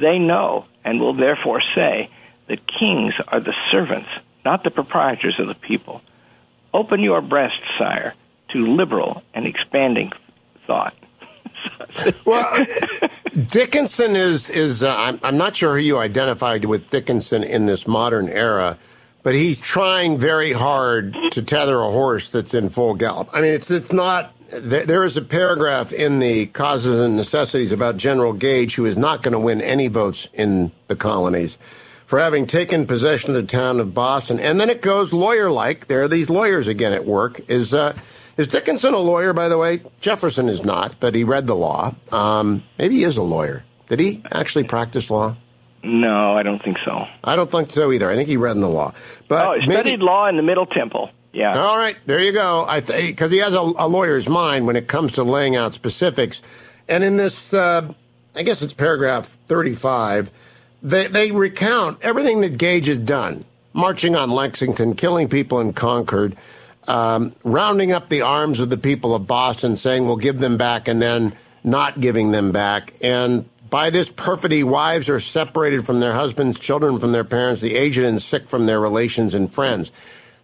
They 0.00 0.18
know, 0.18 0.64
and 0.84 1.00
will 1.00 1.14
therefore 1.14 1.60
say, 1.74 2.08
that 2.48 2.66
kings 2.66 3.12
are 3.28 3.40
the 3.40 3.54
servants, 3.70 4.08
not 4.42 4.64
the 4.64 4.70
proprietors 4.70 5.38
of 5.38 5.48
the 5.48 5.54
people. 5.54 6.00
Open 6.72 7.00
your 7.00 7.20
breast, 7.20 7.60
sire, 7.78 8.14
to 8.52 8.66
liberal 8.66 9.22
and 9.34 9.46
expanding 9.46 10.10
thought. 10.66 10.94
well, 12.24 12.66
Dickinson 13.48 14.16
is 14.16 14.48
is 14.50 14.82
uh, 14.82 14.94
I'm, 14.96 15.20
I'm 15.22 15.36
not 15.36 15.56
sure 15.56 15.74
who 15.74 15.82
you 15.82 15.98
identified 15.98 16.64
with 16.64 16.90
Dickinson 16.90 17.42
in 17.42 17.66
this 17.66 17.86
modern 17.86 18.28
era, 18.28 18.78
but 19.22 19.34
he's 19.34 19.60
trying 19.60 20.18
very 20.18 20.52
hard 20.52 21.16
to 21.32 21.42
tether 21.42 21.80
a 21.80 21.90
horse 21.90 22.30
that's 22.30 22.54
in 22.54 22.70
full 22.70 22.94
gallop. 22.94 23.28
I 23.32 23.40
mean, 23.40 23.52
it's 23.52 23.70
it's 23.70 23.92
not. 23.92 24.34
There 24.50 25.02
is 25.02 25.16
a 25.16 25.22
paragraph 25.22 25.92
in 25.92 26.18
the 26.18 26.44
Causes 26.46 27.00
and 27.00 27.16
Necessities 27.16 27.72
about 27.72 27.96
General 27.96 28.34
Gage, 28.34 28.74
who 28.74 28.84
is 28.84 28.98
not 28.98 29.22
going 29.22 29.32
to 29.32 29.38
win 29.38 29.62
any 29.62 29.88
votes 29.88 30.28
in 30.34 30.72
the 30.88 30.96
colonies 30.96 31.56
for 32.04 32.18
having 32.18 32.46
taken 32.46 32.86
possession 32.86 33.30
of 33.30 33.36
the 33.36 33.50
town 33.50 33.80
of 33.80 33.94
Boston. 33.94 34.38
And 34.38 34.60
then 34.60 34.68
it 34.68 34.82
goes 34.82 35.14
lawyer 35.14 35.50
like. 35.50 35.86
There 35.86 36.02
are 36.02 36.08
these 36.08 36.28
lawyers 36.28 36.68
again 36.68 36.92
at 36.92 37.06
work. 37.06 37.40
Is 37.48 37.72
uh, 37.72 37.96
is 38.36 38.48
Dickinson 38.48 38.94
a 38.94 38.98
lawyer, 38.98 39.32
by 39.32 39.48
the 39.48 39.58
way? 39.58 39.82
Jefferson 40.00 40.48
is 40.48 40.64
not, 40.64 40.98
but 41.00 41.14
he 41.14 41.24
read 41.24 41.46
the 41.46 41.56
law. 41.56 41.94
Um, 42.10 42.62
maybe 42.78 42.96
he 42.96 43.04
is 43.04 43.16
a 43.16 43.22
lawyer. 43.22 43.64
Did 43.88 44.00
he 44.00 44.22
actually 44.32 44.64
practice 44.64 45.10
law? 45.10 45.36
No, 45.84 46.36
I 46.36 46.42
don't 46.42 46.62
think 46.62 46.78
so. 46.84 47.06
I 47.24 47.36
don't 47.36 47.50
think 47.50 47.70
so 47.72 47.92
either. 47.92 48.08
I 48.08 48.14
think 48.14 48.28
he 48.28 48.36
read 48.36 48.56
in 48.56 48.60
the 48.60 48.68
law. 48.68 48.94
But 49.28 49.48
oh, 49.48 49.52
he 49.54 49.66
maybe, 49.66 49.72
studied 49.72 50.00
law 50.00 50.28
in 50.28 50.36
the 50.36 50.42
Middle 50.42 50.66
Temple. 50.66 51.10
Yeah. 51.32 51.58
All 51.58 51.76
right, 51.76 51.96
there 52.06 52.20
you 52.20 52.32
go. 52.32 52.64
I 52.64 52.80
because 52.80 53.30
he 53.30 53.38
has 53.38 53.54
a, 53.54 53.60
a, 53.60 53.88
lawyer's 53.88 54.28
mind 54.28 54.66
when 54.66 54.76
it 54.76 54.86
comes 54.86 55.12
to 55.12 55.24
laying 55.24 55.56
out 55.56 55.74
specifics. 55.74 56.42
And 56.88 57.02
in 57.02 57.16
this, 57.16 57.54
uh, 57.54 57.92
I 58.34 58.42
guess 58.42 58.62
it's 58.62 58.74
paragraph 58.74 59.36
thirty-five. 59.48 60.30
They 60.82 61.06
they 61.06 61.30
recount 61.32 61.98
everything 62.02 62.42
that 62.42 62.58
Gage 62.58 62.86
has 62.86 62.98
done: 62.98 63.44
marching 63.72 64.14
on 64.14 64.30
Lexington, 64.30 64.94
killing 64.94 65.28
people 65.28 65.58
in 65.58 65.72
Concord 65.72 66.36
um, 66.88 67.34
rounding 67.44 67.92
up 67.92 68.08
the 68.08 68.22
arms 68.22 68.60
of 68.60 68.70
the 68.70 68.76
people 68.76 69.14
of 69.14 69.26
Boston, 69.26 69.76
saying 69.76 70.06
we'll 70.06 70.16
give 70.16 70.38
them 70.38 70.56
back, 70.56 70.88
and 70.88 71.00
then 71.00 71.32
not 71.64 72.00
giving 72.00 72.32
them 72.32 72.52
back. 72.52 72.94
And 73.00 73.48
by 73.70 73.90
this 73.90 74.10
perfidy, 74.10 74.62
wives 74.62 75.08
are 75.08 75.20
separated 75.20 75.86
from 75.86 76.00
their 76.00 76.12
husbands, 76.12 76.58
children 76.58 76.98
from 76.98 77.12
their 77.12 77.24
parents, 77.24 77.62
the 77.62 77.74
aged 77.74 78.04
and 78.04 78.20
sick 78.20 78.48
from 78.48 78.66
their 78.66 78.80
relations 78.80 79.32
and 79.32 79.52
friends. 79.52 79.90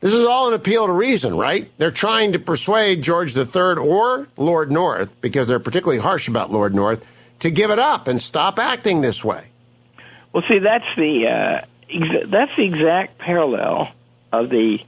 This 0.01 0.15
is 0.15 0.25
all 0.25 0.49
an 0.49 0.55
appeal 0.55 0.87
to 0.87 0.93
reason, 0.93 1.37
right? 1.37 1.71
They're 1.77 1.91
trying 1.91 2.33
to 2.33 2.39
persuade 2.39 3.03
George 3.03 3.37
III 3.37 3.79
or 3.79 4.29
Lord 4.37 4.71
North, 4.71 5.11
because 5.21 5.49
they're 5.49 5.59
particularly 5.59 6.01
harsh 6.01 6.29
about 6.29 6.53
Lord 6.53 6.75
North, 6.75 7.05
to 7.41 7.51
give 7.51 7.71
it 7.71 7.79
up 7.79 8.07
and 8.07 8.21
stop 8.21 8.59
acting 8.59 9.01
this 9.01 9.25
way. 9.25 9.49
Well, 10.33 10.45
see, 10.49 10.61
that's 10.61 10.85
the 10.97 11.27
uh, 11.27 11.67
exa- 11.93 12.31
that's 12.31 12.53
the 12.57 12.65
exact 12.65 13.19
parallel 13.19 13.91
of 14.33 14.51
the 14.51 14.79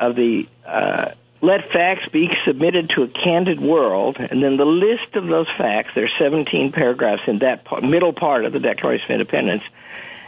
of 0.00 0.16
the 0.16 0.44
uh, 0.66 1.14
let 1.42 1.60
facts 1.72 2.08
be 2.12 2.28
submitted 2.46 2.90
to 2.96 3.02
a 3.02 3.08
candid 3.08 3.60
world, 3.60 4.16
and 4.18 4.42
then 4.42 4.56
the 4.56 4.66
list 4.66 5.14
of 5.14 5.26
those 5.26 5.46
facts. 5.56 5.90
there 5.94 6.04
are 6.04 6.18
17 6.18 6.72
paragraphs 6.72 7.22
in 7.26 7.38
that 7.38 7.64
part, 7.64 7.82
middle 7.82 8.12
part 8.12 8.44
of 8.44 8.52
the 8.52 8.58
Declaration 8.58 9.06
of 9.06 9.20
Independence, 9.20 9.62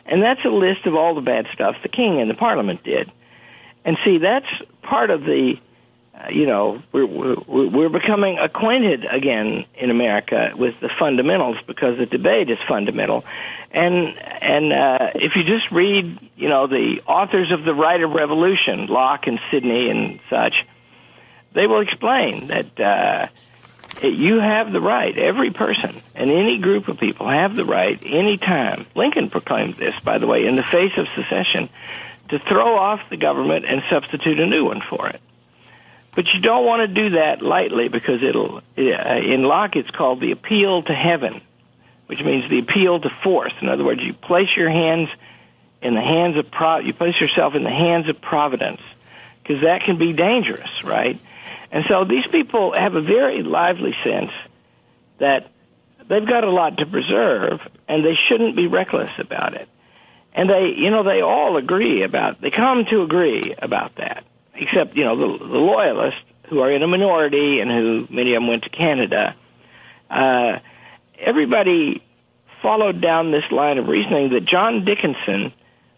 and 0.07 0.23
that's 0.23 0.45
a 0.45 0.49
list 0.49 0.87
of 0.87 0.95
all 0.95 1.15
the 1.15 1.21
bad 1.21 1.47
stuff 1.53 1.77
the 1.83 1.89
King 1.89 2.21
and 2.21 2.31
the 2.31 2.35
Parliament 2.35 2.83
did. 2.83 3.11
And 3.85 3.97
see, 4.05 4.19
that's 4.19 4.47
part 4.83 5.11
of 5.11 5.23
the 5.23 5.55
you 6.31 6.47
know, 6.47 6.83
we're, 6.93 7.07
we're, 7.07 7.69
we're 7.69 7.89
becoming 7.89 8.39
acquainted 8.39 9.05
again 9.05 9.65
in 9.75 9.91
America 9.91 10.53
with 10.55 10.75
the 10.81 10.91
fundamentals 10.99 11.57
because 11.67 11.99
the 11.99 12.07
debate 12.07 12.51
is 12.51 12.59
fundamental. 12.69 13.25
And, 13.73 14.17
and, 14.19 14.73
uh, 14.73 15.11
if 15.15 15.33
you 15.37 15.43
just 15.45 15.73
read, 15.73 16.19
you 16.37 16.49
know, 16.49 16.67
the 16.67 17.01
authors 17.07 17.51
of 17.51 17.65
the 17.65 17.75
Right 17.75 18.03
of 18.03 18.11
Revolution, 18.11 18.87
Locke 18.87 19.27
and 19.27 19.41
Sidney 19.51 19.89
and 19.89 20.21
such, 20.29 20.55
they 21.55 21.67
will 21.67 21.81
explain 21.81 22.49
that, 22.49 22.79
uh, 22.79 23.29
you 24.03 24.41
have 24.41 24.73
the 24.73 24.81
right, 24.81 25.17
every 25.17 25.51
person 25.51 25.95
and 26.15 26.31
any 26.31 26.59
group 26.59 26.89
of 26.89 26.99
people 26.99 27.29
have 27.29 27.55
the 27.55 27.65
right 27.65 28.03
any 28.05 28.37
time. 28.37 28.87
Lincoln 28.95 29.31
proclaimed 29.31 29.75
this, 29.75 29.99
by 30.01 30.19
the 30.19 30.27
way, 30.27 30.47
in 30.47 30.57
the 30.57 30.63
face 30.63 30.93
of 30.97 31.07
secession, 31.15 31.69
to 32.31 32.39
throw 32.49 32.77
off 32.77 33.01
the 33.11 33.17
government 33.17 33.65
and 33.67 33.83
substitute 33.91 34.41
a 34.41 34.47
new 34.47 34.65
one 34.65 34.83
for 34.89 35.09
it. 35.09 35.21
But 36.15 36.27
you 36.35 36.41
don't 36.41 36.67
want 36.67 36.87
to 36.87 36.95
do 36.95 37.11
that 37.17 37.41
lightly 37.41 37.89
because 37.89 38.23
it'll, 38.23 38.61
in 38.77 39.45
Locke, 39.45 39.77
it's 39.77 39.91
called 39.91 40.21
the 40.21 40.33
appeal 40.33 40.83
to 40.83 40.93
heaven, 40.93 41.41
which 42.07 42.23
means 42.23 42.49
the 42.51 42.59
appeal 42.59 43.01
to 43.01 43.09
force. 43.25 43.55
In 43.63 43.69
other 43.71 43.85
words, 43.85 44.03
you 44.03 44.13
place 44.13 44.49
your 44.55 44.71
hands 44.71 45.09
in 45.81 45.95
the 45.95 46.03
hands 46.03 46.37
of, 46.37 46.45
you 46.85 46.93
place 46.93 47.15
yourself 47.19 47.55
in 47.55 47.65
the 47.65 47.71
hands 47.71 48.11
of 48.11 48.21
providence 48.21 48.83
because 49.43 49.63
that 49.63 49.85
can 49.85 49.97
be 49.97 50.13
dangerous, 50.13 50.85
right? 50.85 51.19
And 51.71 51.85
so 51.89 52.05
these 52.05 52.27
people 52.31 52.75
have 52.77 52.95
a 52.95 53.01
very 53.01 53.43
lively 53.43 53.95
sense 54.05 54.31
that 55.19 55.51
they've 56.07 56.29
got 56.29 56.45
a 56.45 56.51
lot 56.51 56.77
to 56.77 56.87
preserve 56.87 57.61
and 57.89 58.05
they 58.05 58.17
shouldn't 58.29 58.55
be 58.55 58.67
reckless 58.67 59.11
about 59.19 59.55
it. 59.55 59.67
And 60.35 60.49
they, 60.51 60.75
you 60.77 60.91
know, 60.91 61.03
they 61.05 61.23
all 61.23 61.57
agree 61.57 62.03
about, 62.03 62.41
they 62.43 62.51
come 62.51 62.85
to 62.91 63.03
agree 63.03 63.55
about 63.59 63.95
that 63.95 64.25
except 64.63 64.97
you 64.97 65.05
know 65.05 65.17
the, 65.17 65.45
the 65.45 65.59
loyalists 65.59 66.21
who 66.49 66.61
are 66.61 66.71
in 66.71 66.83
a 66.83 66.87
minority 66.87 67.61
and 67.61 67.71
who 67.71 68.07
many 68.11 68.35
of 68.35 68.43
them 68.43 68.49
went 68.49 68.65
to 68.65 68.71
Canada. 68.71 69.35
Uh, 70.11 70.59
everybody 71.19 72.03
followed 72.61 73.01
down 73.01 73.33
this 73.33 73.51
line 73.51 73.79
of 73.79 73.89
reasoning 73.89 74.31
that 74.31 74.45
John 74.45 74.85
Dickinson, 74.85 75.53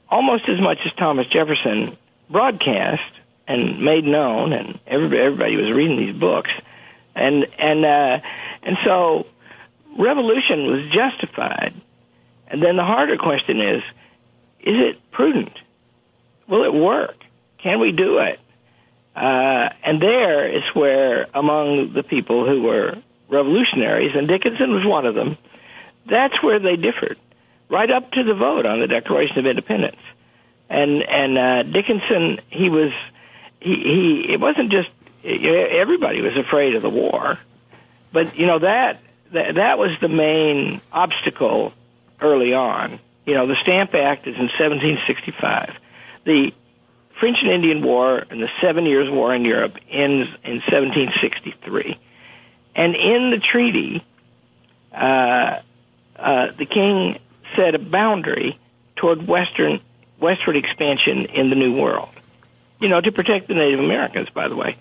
almost 0.09 0.49
as 0.49 0.61
much 0.61 0.79
as 0.87 0.93
Thomas 0.95 1.27
Jefferson, 1.27 1.97
broadcast 2.31 3.03
and 3.47 3.83
made 3.83 4.05
known, 4.05 4.53
and 4.53 4.79
everybody, 4.87 5.21
everybody 5.21 5.57
was 5.57 5.75
reading 5.75 5.99
these 5.99 6.17
books, 6.17 6.51
and 7.15 7.47
and 7.59 7.85
uh, 7.85 8.19
and 8.63 8.77
so 8.85 9.27
revolution 9.99 10.67
was 10.67 10.91
justified. 10.91 11.75
And 12.47 12.63
then 12.63 12.77
the 12.77 12.85
harder 12.85 13.17
question 13.17 13.61
is, 13.61 13.83
is 14.61 14.77
it 14.77 15.11
prudent? 15.11 15.53
Will 16.49 16.65
it 16.65 16.75
work? 16.75 17.17
Can 17.59 17.81
we 17.81 17.93
do 17.93 18.19
it? 18.19 18.39
Uh, 19.15 19.69
and 19.85 20.03
there 20.03 20.49
is 20.49 20.63
where, 20.75 21.27
among 21.35 21.93
the 21.95 22.03
people 22.03 22.47
who 22.47 22.63
were 22.63 22.95
revolutionaries, 23.29 24.13
and 24.15 24.27
Dickinson 24.27 24.73
was 24.73 24.85
one 24.85 25.07
of 25.07 25.15
them, 25.15 25.39
that's 26.11 26.43
where 26.43 26.59
they 26.59 26.77
differed, 26.77 27.19
right 27.69 27.91
up 27.91 28.11
to 28.13 28.25
the 28.25 28.35
vote 28.35 28.67
on 28.67 28.81
the 28.81 28.87
Declaration 28.87 29.39
of 29.39 29.47
Independence. 29.47 30.01
And 30.69 31.03
and 31.03 31.39
uh, 31.39 31.63
Dickinson, 31.63 32.41
he 32.51 32.71
was, 32.71 32.91
he, 33.61 33.75
he 33.75 34.33
it 34.33 34.41
wasn't 34.41 34.73
just 34.73 34.89
everybody 35.25 36.21
was 36.21 36.37
afraid 36.37 36.75
of 36.75 36.83
the 36.83 36.91
war, 36.91 37.39
but 38.13 38.37
you 38.37 38.47
know 38.47 38.59
that 38.59 39.01
that, 39.33 39.55
that 39.57 39.79
was 39.79 39.91
the 40.01 40.09
main 40.09 40.81
obstacle 40.93 41.73
early 42.21 42.53
on. 42.53 42.99
You 43.27 43.35
know, 43.35 43.47
the 43.47 43.57
Stamp 43.63 43.95
Act 43.95 44.27
is 44.27 44.35
in 44.37 44.49
1765. 44.59 45.75
The 46.25 46.53
French 47.25 47.39
and 47.41 47.53
Indian 47.53 47.83
War 47.83 48.19
and 48.19 48.43
the 48.43 48.51
Seven 48.61 48.85
Years' 48.85 49.11
War 49.11 49.35
in 49.35 49.47
Europe 49.47 49.77
ends 49.91 50.29
in 50.45 50.61
1763. 50.61 51.99
And 52.77 52.95
in 52.95 53.31
the 53.31 53.39
treaty, 53.39 54.05
uh, 54.93 55.61
uh, 56.19 56.47
the 56.59 56.67
king 56.67 57.19
set 57.57 57.75
a 57.75 57.79
boundary 57.79 58.59
toward 58.97 59.27
western 59.27 59.81
westward 60.21 60.57
expansion 60.57 61.25
in 61.33 61.49
the 61.49 61.57
New 61.57 61.81
World. 61.81 62.11
You 62.79 62.91
know, 62.91 63.01
to 63.01 63.11
protect 63.11 63.49
the 63.49 63.55
Native 63.55 63.81
Americans, 63.81 64.29
by 64.29 64.49
the 64.49 64.57
way. 64.57 64.77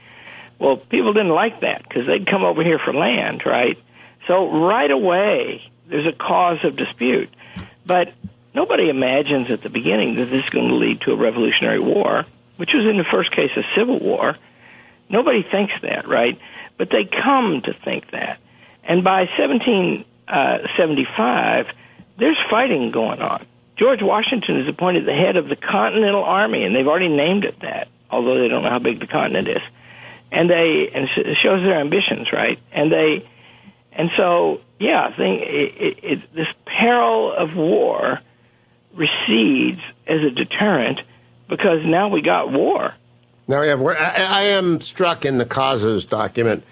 Well, 0.59 0.75
people 0.75 1.13
didn't 1.13 1.29
like 1.29 1.61
that 1.61 1.83
because 1.87 2.07
they'd 2.07 2.27
come 2.27 2.43
over 2.43 2.61
here 2.61 2.77
for 2.77 2.93
land, 2.93 3.43
right? 3.45 3.77
So 4.27 4.51
right 4.51 4.91
away, 4.91 5.61
there's 5.87 6.07
a 6.07 6.17
cause 6.17 6.57
of 6.65 6.75
dispute. 6.75 7.33
But 7.85 8.11
nobody 8.53 8.89
imagines 8.89 9.49
at 9.49 9.61
the 9.61 9.69
beginning 9.69 10.15
that 10.15 10.25
this 10.25 10.43
is 10.43 10.49
going 10.49 10.67
to 10.67 10.75
lead 10.75 10.99
to 11.01 11.13
a 11.13 11.15
revolutionary 11.15 11.79
war. 11.79 12.25
Which 12.57 12.71
was 12.73 12.85
in 12.85 12.97
the 12.97 13.05
first 13.09 13.31
case 13.31 13.51
a 13.55 13.63
civil 13.77 13.99
war. 13.99 14.35
Nobody 15.09 15.43
thinks 15.43 15.73
that, 15.81 16.07
right? 16.07 16.37
But 16.77 16.89
they 16.89 17.05
come 17.05 17.61
to 17.65 17.73
think 17.85 18.11
that. 18.11 18.39
And 18.83 19.03
by 19.03 19.27
1775, 19.37 21.65
uh, 21.65 21.69
there's 22.17 22.37
fighting 22.49 22.91
going 22.91 23.21
on. 23.21 23.45
George 23.77 24.01
Washington 24.01 24.61
is 24.61 24.67
appointed 24.67 25.05
the 25.05 25.13
head 25.13 25.35
of 25.35 25.47
the 25.47 25.55
Continental 25.55 26.23
Army, 26.23 26.63
and 26.63 26.75
they've 26.75 26.87
already 26.87 27.09
named 27.09 27.43
it 27.43 27.59
that, 27.61 27.87
although 28.09 28.39
they 28.39 28.47
don't 28.47 28.63
know 28.63 28.69
how 28.69 28.79
big 28.79 28.99
the 28.99 29.07
continent 29.07 29.47
is. 29.47 29.61
And 30.31 30.49
they 30.49 30.89
and 30.93 31.07
it 31.15 31.37
shows 31.43 31.61
their 31.63 31.79
ambitions, 31.79 32.31
right? 32.31 32.59
And 32.71 32.91
they 32.91 33.27
and 33.91 34.09
so 34.17 34.61
yeah, 34.79 35.09
I 35.11 35.15
think 35.15 35.43
it, 35.43 35.73
it, 35.77 36.03
it, 36.03 36.33
this 36.33 36.47
peril 36.65 37.33
of 37.33 37.55
war 37.55 38.19
recedes 38.93 39.81
as 40.07 40.21
a 40.21 40.31
deterrent 40.31 41.01
because 41.55 41.85
now 41.85 42.07
we 42.09 42.19
got 42.19 42.51
war. 42.51 42.95
Now 43.47 43.61
we 43.61 43.67
have. 43.67 43.79
I, 43.79 44.15
I 44.17 44.41
am 44.43 44.81
struck 44.81 45.23
in 45.23 45.37
the 45.37 45.45
causes 45.45 46.03
document 46.03 46.63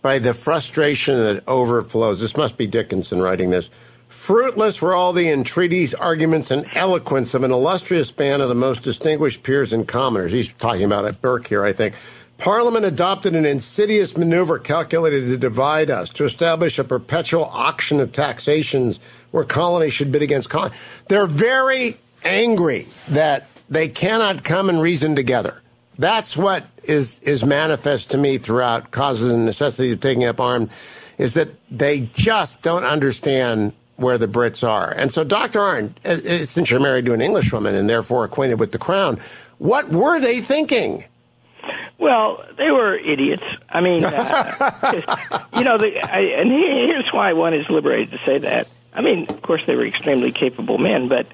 by 0.00 0.20
the 0.20 0.32
frustration 0.32 1.16
that 1.16 1.42
overflows. 1.48 2.20
This 2.20 2.36
must 2.36 2.56
be 2.56 2.68
Dickinson 2.68 3.20
writing 3.20 3.50
this. 3.50 3.68
Fruitless 4.06 4.80
were 4.80 4.94
all 4.94 5.12
the 5.12 5.28
entreaties, 5.28 5.92
arguments, 5.92 6.52
and 6.52 6.68
eloquence 6.74 7.34
of 7.34 7.42
an 7.42 7.50
illustrious 7.50 8.12
band 8.12 8.40
of 8.40 8.48
the 8.48 8.54
most 8.54 8.82
distinguished 8.82 9.42
peers 9.42 9.72
and 9.72 9.88
commoners. 9.88 10.30
He's 10.30 10.52
talking 10.52 10.84
about 10.84 11.04
at 11.04 11.20
Burke 11.20 11.48
here, 11.48 11.64
I 11.64 11.72
think. 11.72 11.96
Parliament 12.36 12.84
adopted 12.84 13.34
an 13.34 13.44
insidious 13.44 14.16
maneuver 14.16 14.60
calculated 14.60 15.26
to 15.26 15.36
divide 15.36 15.90
us, 15.90 16.10
to 16.10 16.24
establish 16.24 16.78
a 16.78 16.84
perpetual 16.84 17.46
auction 17.46 17.98
of 17.98 18.12
taxations 18.12 19.00
where 19.32 19.42
colonies 19.42 19.94
should 19.94 20.12
bid 20.12 20.22
against 20.22 20.48
colonies. 20.48 20.78
They're 21.08 21.26
very 21.26 21.96
angry 22.24 22.86
that 23.08 23.48
they 23.68 23.88
cannot 23.88 24.44
come 24.44 24.68
and 24.68 24.80
reason 24.80 25.16
together. 25.16 25.62
That's 25.98 26.36
what 26.36 26.64
is, 26.84 27.18
is 27.20 27.44
manifest 27.44 28.10
to 28.12 28.18
me 28.18 28.38
throughout 28.38 28.90
causes 28.90 29.32
and 29.32 29.44
necessity 29.44 29.92
of 29.92 30.00
taking 30.00 30.24
up 30.24 30.40
arms, 30.40 30.70
is 31.18 31.34
that 31.34 31.48
they 31.70 32.08
just 32.14 32.62
don't 32.62 32.84
understand 32.84 33.72
where 33.96 34.16
the 34.16 34.28
Brits 34.28 34.66
are. 34.66 34.90
And 34.90 35.12
so, 35.12 35.24
Dr. 35.24 35.58
Arnn, 35.58 35.92
uh, 36.04 36.08
uh, 36.08 36.44
since 36.44 36.70
you're 36.70 36.78
married 36.78 37.04
to 37.06 37.14
an 37.14 37.20
Englishwoman 37.20 37.74
and 37.74 37.90
therefore 37.90 38.24
acquainted 38.24 38.60
with 38.60 38.70
the 38.70 38.78
crown, 38.78 39.18
what 39.58 39.88
were 39.88 40.20
they 40.20 40.40
thinking? 40.40 41.04
Well, 41.98 42.44
they 42.56 42.70
were 42.70 42.96
idiots. 42.96 43.42
I 43.68 43.80
mean, 43.80 44.04
uh, 44.04 45.48
you 45.56 45.64
know, 45.64 45.78
the, 45.78 45.98
I, 46.00 46.20
and 46.40 46.50
here's 46.50 47.12
why 47.12 47.32
one 47.32 47.54
is 47.54 47.68
liberated 47.68 48.12
to 48.12 48.24
say 48.24 48.38
that. 48.38 48.68
I 48.94 49.02
mean, 49.02 49.26
of 49.28 49.42
course, 49.42 49.62
they 49.66 49.74
were 49.74 49.84
extremely 49.84 50.30
capable 50.30 50.78
men, 50.78 51.08
but 51.08 51.26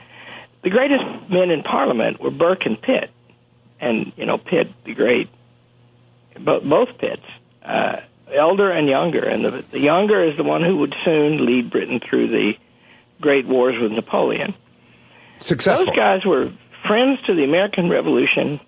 the 0.65 0.71
greatest 0.71 1.05
men 1.31 1.51
in 1.51 1.63
Parliament 1.63 2.21
were 2.21 2.31
Burke 2.31 2.65
and 2.65 2.81
Pitt, 2.81 3.11
and 3.81 4.13
you 4.17 4.27
know, 4.27 4.39
Pitt 4.39 4.73
the 4.85 4.95
great, 4.95 5.29
both, 6.41 6.65
both 6.65 6.89
Pitts, 6.99 7.23
uh, 7.63 7.97
elder 8.35 8.71
and 8.71 8.89
younger, 8.89 9.25
and 9.25 9.45
the, 9.45 9.65
the 9.71 9.79
younger 9.79 10.21
is 10.21 10.37
the 10.37 10.43
one 10.43 10.65
who 10.65 10.79
would 10.79 10.95
soon 11.05 11.45
lead 11.45 11.71
Britain 11.71 12.01
through 12.01 12.29
the 12.29 12.55
great 13.21 13.47
wars 13.47 13.77
with 13.81 13.93
Napoleon. 13.93 14.55
Successful. 15.39 15.87
Those 15.87 15.97
guys 15.97 16.25
were 16.25 16.51
friends 16.87 17.21
to 17.27 17.35
the 17.35 17.45
American 17.45 17.91
Revolution 17.91 18.59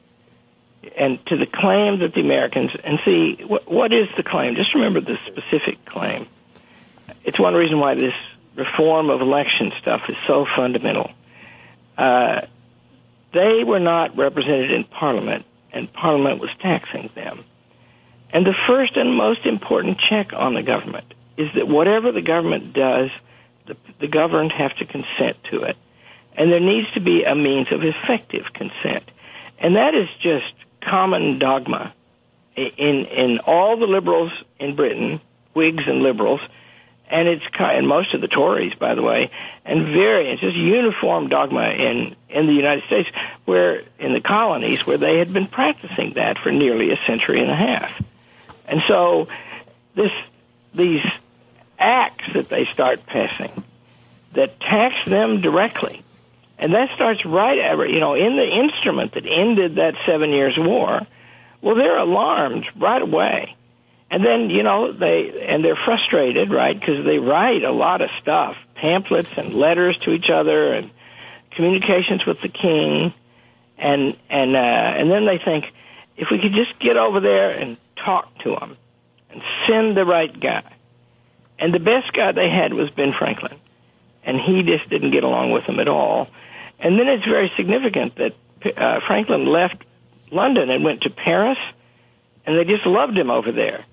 and 0.96 1.18
to 1.26 1.36
the 1.36 1.46
claim 1.46 2.00
that 2.00 2.12
the 2.14 2.20
Americans 2.20 2.70
and 2.84 2.98
see 3.04 3.42
what, 3.46 3.70
what 3.70 3.92
is 3.92 4.06
the 4.16 4.22
claim. 4.22 4.54
Just 4.54 4.74
remember 4.74 5.00
the 5.00 5.16
specific 5.26 5.84
claim. 5.86 6.26
It's 7.24 7.38
one 7.38 7.54
reason 7.54 7.78
why 7.78 7.94
this 7.94 8.14
reform 8.54 9.10
of 9.10 9.20
election 9.20 9.72
stuff 9.80 10.02
is 10.08 10.16
so 10.26 10.46
fundamental. 10.56 11.10
Uh, 11.96 12.42
they 13.32 13.64
were 13.64 13.80
not 13.80 14.16
represented 14.16 14.70
in 14.70 14.84
Parliament, 14.84 15.44
and 15.72 15.92
Parliament 15.92 16.40
was 16.40 16.50
taxing 16.60 17.10
them. 17.14 17.44
And 18.30 18.46
the 18.46 18.54
first 18.66 18.96
and 18.96 19.14
most 19.14 19.46
important 19.46 19.98
check 19.98 20.32
on 20.32 20.54
the 20.54 20.62
government 20.62 21.14
is 21.36 21.48
that 21.54 21.68
whatever 21.68 22.12
the 22.12 22.22
government 22.22 22.72
does, 22.72 23.10
the, 23.66 23.76
the 24.00 24.08
governed 24.08 24.52
have 24.52 24.76
to 24.76 24.86
consent 24.86 25.36
to 25.50 25.62
it. 25.62 25.76
And 26.36 26.50
there 26.52 26.60
needs 26.60 26.90
to 26.92 27.00
be 27.00 27.24
a 27.24 27.34
means 27.34 27.68
of 27.72 27.80
effective 27.82 28.44
consent. 28.54 29.04
And 29.58 29.76
that 29.76 29.94
is 29.94 30.08
just 30.20 30.52
common 30.82 31.38
dogma 31.38 31.94
in 32.56 33.06
in 33.06 33.38
all 33.46 33.78
the 33.78 33.86
liberals 33.86 34.32
in 34.58 34.76
Britain, 34.76 35.20
Whigs 35.54 35.84
and 35.86 36.02
liberals, 36.02 36.40
and 37.08 37.28
it's 37.28 37.44
and 37.58 37.86
most 37.86 38.14
of 38.14 38.20
the 38.20 38.28
Tories, 38.28 38.74
by 38.74 38.94
the 38.94 39.02
way, 39.02 39.30
and 39.64 39.84
very 39.86 40.30
it's 40.30 40.40
just 40.40 40.56
uniform 40.56 41.28
dogma 41.28 41.70
in 41.70 42.16
in 42.28 42.46
the 42.46 42.52
United 42.52 42.84
States, 42.84 43.08
where 43.44 43.82
in 43.98 44.12
the 44.12 44.20
colonies 44.20 44.86
where 44.86 44.98
they 44.98 45.18
had 45.18 45.32
been 45.32 45.46
practicing 45.46 46.14
that 46.14 46.38
for 46.38 46.50
nearly 46.50 46.90
a 46.90 46.96
century 46.96 47.40
and 47.40 47.50
a 47.50 47.56
half, 47.56 48.02
and 48.66 48.80
so 48.88 49.28
this 49.94 50.12
these 50.74 51.04
acts 51.78 52.32
that 52.32 52.48
they 52.48 52.64
start 52.64 53.06
passing 53.06 53.64
that 54.32 54.58
tax 54.60 55.04
them 55.06 55.40
directly 55.40 56.02
and 56.58 56.72
that 56.72 56.88
starts 56.94 57.24
right 57.24 57.58
ever, 57.58 57.86
you 57.86 58.00
know, 58.00 58.14
in 58.14 58.36
the 58.36 58.46
instrument 58.46 59.12
that 59.14 59.26
ended 59.26 59.76
that 59.76 59.94
seven 60.06 60.30
years 60.30 60.54
war. 60.56 61.00
Well, 61.60 61.74
they're 61.74 61.98
alarmed 61.98 62.64
right 62.76 63.02
away. 63.02 63.56
And 64.10 64.24
then, 64.24 64.50
you 64.50 64.62
know, 64.62 64.92
they, 64.92 65.46
and 65.48 65.64
they're 65.64 65.78
frustrated, 65.84 66.52
right? 66.52 66.78
Because 66.78 67.04
they 67.04 67.18
write 67.18 67.64
a 67.64 67.72
lot 67.72 68.02
of 68.02 68.10
stuff, 68.22 68.56
pamphlets 68.76 69.30
and 69.36 69.54
letters 69.54 69.98
to 70.04 70.12
each 70.12 70.30
other 70.32 70.72
and 70.74 70.90
communications 71.56 72.24
with 72.24 72.40
the 72.40 72.48
king. 72.48 73.12
And, 73.78 74.16
and, 74.30 74.54
uh, 74.54 74.58
and 74.58 75.10
then 75.10 75.26
they 75.26 75.38
think, 75.44 75.64
if 76.16 76.28
we 76.30 76.38
could 76.40 76.52
just 76.52 76.78
get 76.78 76.96
over 76.96 77.20
there 77.20 77.50
and 77.50 77.76
talk 77.96 78.38
to 78.44 78.54
him 78.54 78.76
and 79.30 79.42
send 79.68 79.96
the 79.96 80.04
right 80.04 80.38
guy. 80.40 80.72
And 81.58 81.74
the 81.74 81.80
best 81.80 82.12
guy 82.12 82.32
they 82.32 82.48
had 82.48 82.72
was 82.72 82.90
Ben 82.90 83.12
Franklin. 83.18 83.58
And 84.22 84.38
he 84.40 84.62
just 84.62 84.88
didn't 84.88 85.10
get 85.10 85.24
along 85.24 85.52
with 85.52 85.66
them 85.66 85.80
at 85.80 85.88
all. 85.88 86.28
And 86.78 86.98
then 86.98 87.08
it's 87.08 87.24
very 87.24 87.50
significant 87.56 88.16
that 88.16 88.32
uh, 88.76 89.00
Franklin 89.06 89.46
left 89.46 89.84
London 90.30 90.70
and 90.70 90.84
went 90.84 91.02
to 91.02 91.10
Paris, 91.10 91.58
and 92.44 92.58
they 92.58 92.64
just 92.64 92.86
loved 92.86 93.16
him 93.16 93.30
over 93.30 93.52
there. 93.52 93.84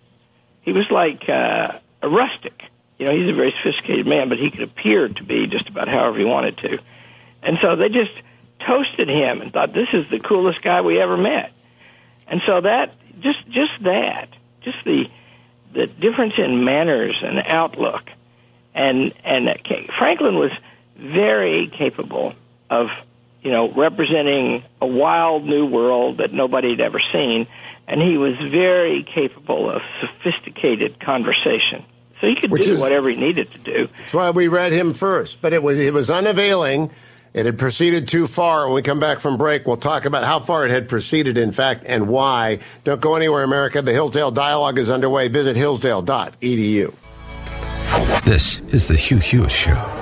He 0.63 0.71
was 0.71 0.85
like 0.89 1.29
uh, 1.29 1.79
a 2.01 2.09
rustic. 2.09 2.61
You 2.97 3.07
know, 3.07 3.13
he's 3.13 3.29
a 3.29 3.35
very 3.35 3.53
sophisticated 3.61 4.07
man, 4.07 4.29
but 4.29 4.37
he 4.37 4.49
could 4.51 4.63
appear 4.63 5.07
to 5.09 5.23
be 5.23 5.47
just 5.47 5.67
about 5.67 5.87
however 5.87 6.17
he 6.17 6.25
wanted 6.25 6.57
to. 6.59 6.79
And 7.41 7.57
so 7.61 7.75
they 7.75 7.89
just 7.89 8.13
toasted 8.65 9.09
him 9.09 9.41
and 9.41 9.51
thought 9.51 9.73
this 9.73 9.89
is 9.93 10.05
the 10.09 10.19
coolest 10.19 10.61
guy 10.61 10.81
we 10.81 11.01
ever 11.01 11.17
met. 11.17 11.51
And 12.27 12.41
so 12.45 12.61
that 12.61 12.95
just 13.19 13.45
just 13.47 13.71
that, 13.83 14.29
just 14.63 14.77
the 14.85 15.05
the 15.73 15.87
difference 15.87 16.33
in 16.37 16.63
manners 16.63 17.15
and 17.21 17.39
outlook, 17.39 18.03
and 18.73 19.13
and 19.23 19.49
Franklin 19.97 20.35
was 20.35 20.51
very 20.97 21.71
capable 21.77 22.33
of 22.69 22.87
you 23.41 23.51
know 23.51 23.71
representing 23.73 24.63
a 24.81 24.87
wild 24.87 25.43
new 25.43 25.65
world 25.65 26.17
that 26.17 26.33
nobody 26.33 26.71
had 26.71 26.81
ever 26.81 27.01
seen, 27.11 27.47
and 27.87 28.01
he 28.01 28.17
was 28.17 28.35
very 28.51 29.03
capable 29.03 29.69
of 29.69 29.81
sophisticated 30.01 30.99
conversation. 30.99 31.85
So 32.21 32.27
he 32.27 32.35
could 32.39 32.51
Which 32.51 32.65
do 32.65 32.73
is, 32.73 32.79
whatever 32.79 33.09
he 33.09 33.17
needed 33.17 33.51
to 33.51 33.57
do. 33.57 33.89
That's 33.97 34.13
why 34.13 34.29
we 34.29 34.47
read 34.47 34.71
him 34.71 34.93
first, 34.93 35.41
but 35.41 35.51
it 35.51 35.61
was 35.61 35.77
it 35.77 35.93
was 35.93 36.09
unavailing. 36.09 36.89
It 37.33 37.47
had 37.47 37.57
proceeded 37.57 38.07
too 38.07 38.27
far. 38.27 38.67
When 38.67 38.75
we 38.75 38.81
come 38.83 38.99
back 38.99 39.19
from 39.19 39.37
break, 39.37 39.65
we'll 39.65 39.77
talk 39.77 40.05
about 40.05 40.23
how 40.23 40.39
far 40.39 40.65
it 40.65 40.71
had 40.71 40.87
proceeded, 40.87 41.37
in 41.37 41.51
fact, 41.51 41.83
and 41.85 42.07
why. 42.07 42.59
Don't 42.83 43.01
go 43.01 43.15
anywhere, 43.15 43.43
America. 43.43 43.81
The 43.81 43.91
Hillsdale 43.91 44.31
Dialogue 44.31 44.77
is 44.77 44.89
underway. 44.89 45.29
Visit 45.29 45.55
hillsdale.edu. 45.55 46.93
This 48.23 48.59
is 48.69 48.87
the 48.87 48.95
Hugh 48.95 49.17
Hewitt 49.17 49.51
Show. 49.51 49.92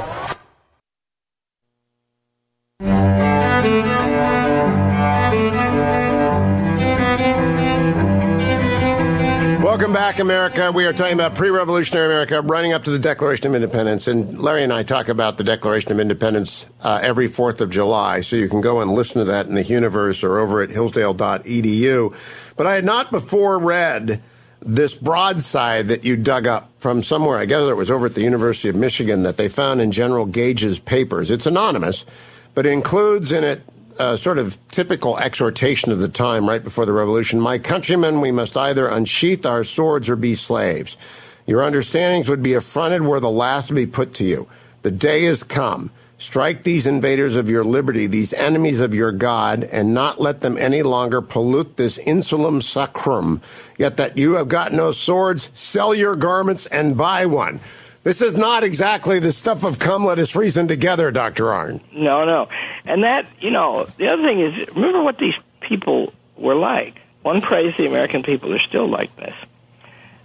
America. 10.22 10.72
We 10.72 10.86
are 10.86 10.94
talking 10.94 11.14
about 11.14 11.36
pre 11.36 11.50
revolutionary 11.50 12.06
America 12.06 12.42
running 12.42 12.72
up 12.72 12.86
to 12.86 12.92
the 12.92 13.00
Declaration 13.00 13.48
of 13.48 13.56
Independence. 13.56 14.08
And 14.08 14.40
Larry 14.40 14.64
and 14.64 14.72
I 14.72 14.84
talk 14.84 15.10
about 15.10 15.38
the 15.38 15.44
Declaration 15.44 15.92
of 15.92 16.00
Independence 16.00 16.66
uh, 16.82 17.00
every 17.02 17.28
4th 17.28 17.60
of 17.60 17.70
July. 17.70 18.22
So 18.22 18.38
you 18.38 18.48
can 18.48 18.62
go 18.62 18.80
and 18.80 18.92
listen 18.92 19.18
to 19.18 19.26
that 19.26 19.48
in 19.48 19.56
the 19.56 19.64
Hughniverse 19.64 20.24
or 20.24 20.40
over 20.40 20.62
at 20.62 20.70
hillsdale.edu. 20.70 22.16
But 22.56 22.68
I 22.68 22.76
had 22.76 22.86
not 22.86 23.12
before 23.12 23.60
read 23.60 24.22
this 24.62 24.96
broadside 24.96 25.90
that 25.90 26.06
you 26.06 26.16
dug 26.16 26.48
up 26.48 26.70
from 26.78 27.04
somewhere. 27.04 27.38
I 27.38 27.46
gather 27.46 27.72
it 27.72 27.76
was 27.76 27.92
over 27.92 28.06
at 28.06 28.16
the 28.16 28.22
University 28.22 28.70
of 28.70 28.76
Michigan 28.76 29.24
that 29.24 29.36
they 29.36 29.48
found 29.50 29.82
in 29.82 29.92
General 29.92 30.26
Gage's 30.26 30.80
papers. 30.80 31.30
It's 31.30 31.46
anonymous 31.46 32.06
but 32.54 32.66
it 32.66 32.72
includes 32.72 33.32
in 33.32 33.44
it 33.44 33.62
a 34.02 34.18
sort 34.18 34.40
of 34.40 34.58
typical 34.70 35.18
exhortation 35.20 35.92
of 35.92 36.00
the 36.00 36.08
time 36.08 36.50
right 36.50 36.64
before 36.64 36.88
the 36.88 36.92
revolution. 36.92 37.40
My 37.40 37.60
countrymen, 37.60 38.20
we 38.20 38.32
must 38.32 38.58
either 38.58 38.88
unsheath 38.88 39.46
our 39.46 39.64
swords 39.64 40.10
or 40.10 40.16
be 40.16 40.34
slaves. 40.34 40.98
Your 41.46 41.64
understandings 41.64 42.28
would 42.28 42.42
be 42.42 42.56
affronted 42.56 43.04
were 43.04 43.20
the 43.20 43.30
last 43.30 43.68
to 43.68 43.74
be 43.76 43.86
put 43.86 44.14
to 44.16 44.24
you. 44.24 44.48
The 44.82 44.92
day 44.92 45.26
is 45.26 45.44
come. 45.44 45.92
Strike 46.18 46.64
these 46.64 46.88
invaders 46.88 47.36
of 47.36 47.50
your 47.50 47.64
liberty, 47.64 48.08
these 48.08 48.34
enemies 48.34 48.80
of 48.80 48.94
your 48.94 49.12
God, 49.12 49.64
and 49.66 49.94
not 49.94 50.20
let 50.20 50.42
them 50.42 50.58
any 50.58 50.84
longer 50.84 51.22
pollute 51.22 51.78
this 51.78 51.98
insulum 52.00 52.62
sacrum. 52.62 53.42
Yet 53.78 53.98
that 53.98 54.18
you 54.18 54.34
have 54.34 54.48
got 54.48 54.74
no 54.74 54.92
swords, 54.92 55.50
sell 55.54 55.94
your 55.94 56.16
garments 56.16 56.66
and 56.68 56.98
buy 56.98 57.26
one. 57.26 57.60
This 58.04 58.22
is 58.22 58.34
not 58.34 58.64
exactly 58.64 59.20
the 59.20 59.32
stuff 59.32 59.64
of 59.64 59.78
come 59.78 60.06
let 60.06 60.18
us 60.18 60.36
reason 60.36 60.68
together, 60.68 61.12
Dr. 61.12 61.46
Arnn. 61.46 61.82
No, 61.94 62.26
no. 62.26 62.50
And 62.86 63.04
that, 63.04 63.28
you 63.40 63.52
know, 63.52 63.88
the 63.98 64.08
other 64.08 64.24
thing 64.24 64.40
is, 64.40 64.68
remember 64.76 65.04
what 65.04 65.20
these 65.20 65.36
people 65.60 66.14
were 66.36 66.56
like. 66.56 67.00
One 67.22 67.42
praise 67.42 67.78
the 67.78 67.86
American 67.86 68.24
people 68.24 68.54
are 68.54 68.60
still 68.60 68.88
like 68.88 69.16
this. 69.18 69.36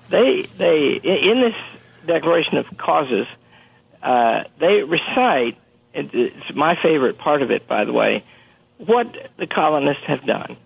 They, 0.09 0.43
they, 0.57 0.95
in 1.03 1.41
this 1.41 1.55
Declaration 2.07 2.57
of 2.57 2.67
Causes, 2.79 3.27
uh, 4.03 4.45
they 4.59 4.83
recite 4.83 5.59
it's 5.97 6.55
my 6.55 6.77
favorite 6.77 7.19
part 7.19 7.43
of 7.43 7.51
it, 7.51 7.67
by 7.67 7.85
the 7.85 7.93
way, 7.93 8.23
what 8.79 9.31
the 9.39 9.47
colonists 9.47 10.05
have 10.05 10.25
done, 10.27 10.57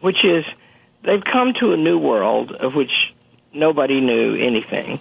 which 0.00 0.24
is 0.24 0.44
they've 1.04 1.24
come 1.24 1.54
to 1.60 1.72
a 1.72 1.76
new 1.76 1.98
world 1.98 2.52
of 2.52 2.74
which 2.74 2.90
nobody 3.52 4.00
knew 4.00 4.34
anything, 4.34 4.98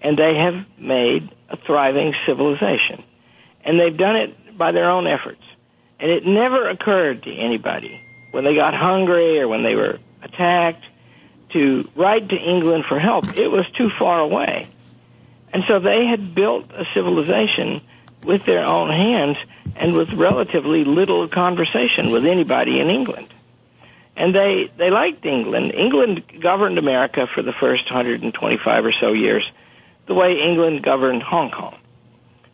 and 0.00 0.18
they 0.18 0.36
have 0.36 0.64
made 0.78 1.34
a 1.48 1.56
thriving 1.56 2.14
civilization. 2.26 3.02
And 3.64 3.78
they've 3.78 3.96
done 3.96 4.16
it 4.16 4.56
by 4.56 4.72
their 4.72 4.90
own 4.90 5.06
efforts. 5.06 5.42
And 6.00 6.10
it 6.10 6.24
never 6.24 6.68
occurred 6.68 7.24
to 7.24 7.34
anybody 7.34 8.00
when 8.30 8.44
they 8.44 8.54
got 8.54 8.74
hungry 8.74 9.40
or 9.40 9.48
when 9.48 9.62
they 9.62 9.74
were 9.74 9.98
attacked 10.22 10.84
to 11.50 11.88
write 11.96 12.28
to 12.28 12.36
England 12.36 12.84
for 12.84 12.98
help. 12.98 13.36
It 13.36 13.48
was 13.48 13.66
too 13.76 13.90
far 13.90 14.20
away. 14.20 14.68
And 15.52 15.64
so 15.66 15.80
they 15.80 16.06
had 16.06 16.34
built 16.34 16.70
a 16.72 16.84
civilization 16.94 17.80
with 18.24 18.44
their 18.44 18.64
own 18.64 18.90
hands 18.90 19.38
and 19.76 19.94
with 19.94 20.12
relatively 20.12 20.84
little 20.84 21.26
conversation 21.28 22.10
with 22.10 22.26
anybody 22.26 22.80
in 22.80 22.90
England. 22.90 23.32
And 24.16 24.34
they, 24.34 24.70
they 24.76 24.90
liked 24.90 25.24
England. 25.24 25.72
England 25.74 26.24
governed 26.40 26.78
America 26.78 27.28
for 27.32 27.42
the 27.42 27.52
first 27.52 27.84
125 27.84 28.84
or 28.84 28.92
so 28.92 29.12
years 29.12 29.48
the 30.08 30.14
way 30.14 30.40
England 30.40 30.82
governed 30.82 31.22
Hong 31.22 31.50
Kong, 31.50 31.76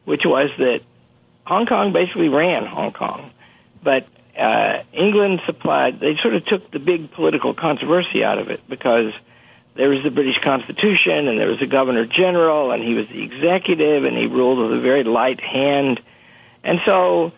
which 0.04 0.26
was 0.26 0.50
that 0.58 0.80
Hong 1.46 1.66
Kong 1.66 1.92
basically 1.92 2.28
ran 2.28 2.66
Hong 2.66 2.92
Kong. 2.92 3.30
But 3.82 4.06
uh, 4.38 4.82
England 4.92 5.40
supplied, 5.46 6.00
they 6.00 6.16
sort 6.20 6.34
of 6.34 6.44
took 6.44 6.70
the 6.72 6.80
big 6.80 7.12
political 7.12 7.54
controversy 7.54 8.24
out 8.24 8.38
of 8.38 8.50
it 8.50 8.60
because 8.68 9.12
there 9.76 9.88
was 9.88 10.02
the 10.02 10.10
British 10.10 10.38
Constitution, 10.42 11.28
and 11.28 11.38
there 11.38 11.48
was 11.48 11.62
a 11.62 11.66
Governor 11.66 12.06
General, 12.06 12.72
and 12.72 12.82
he 12.82 12.94
was 12.94 13.06
the 13.08 13.22
executive, 13.22 14.04
and 14.04 14.16
he 14.16 14.26
ruled 14.26 14.58
with 14.58 14.78
a 14.78 14.80
very 14.80 15.04
light 15.04 15.40
hand, 15.40 16.00
and 16.62 16.80
so 16.84 17.32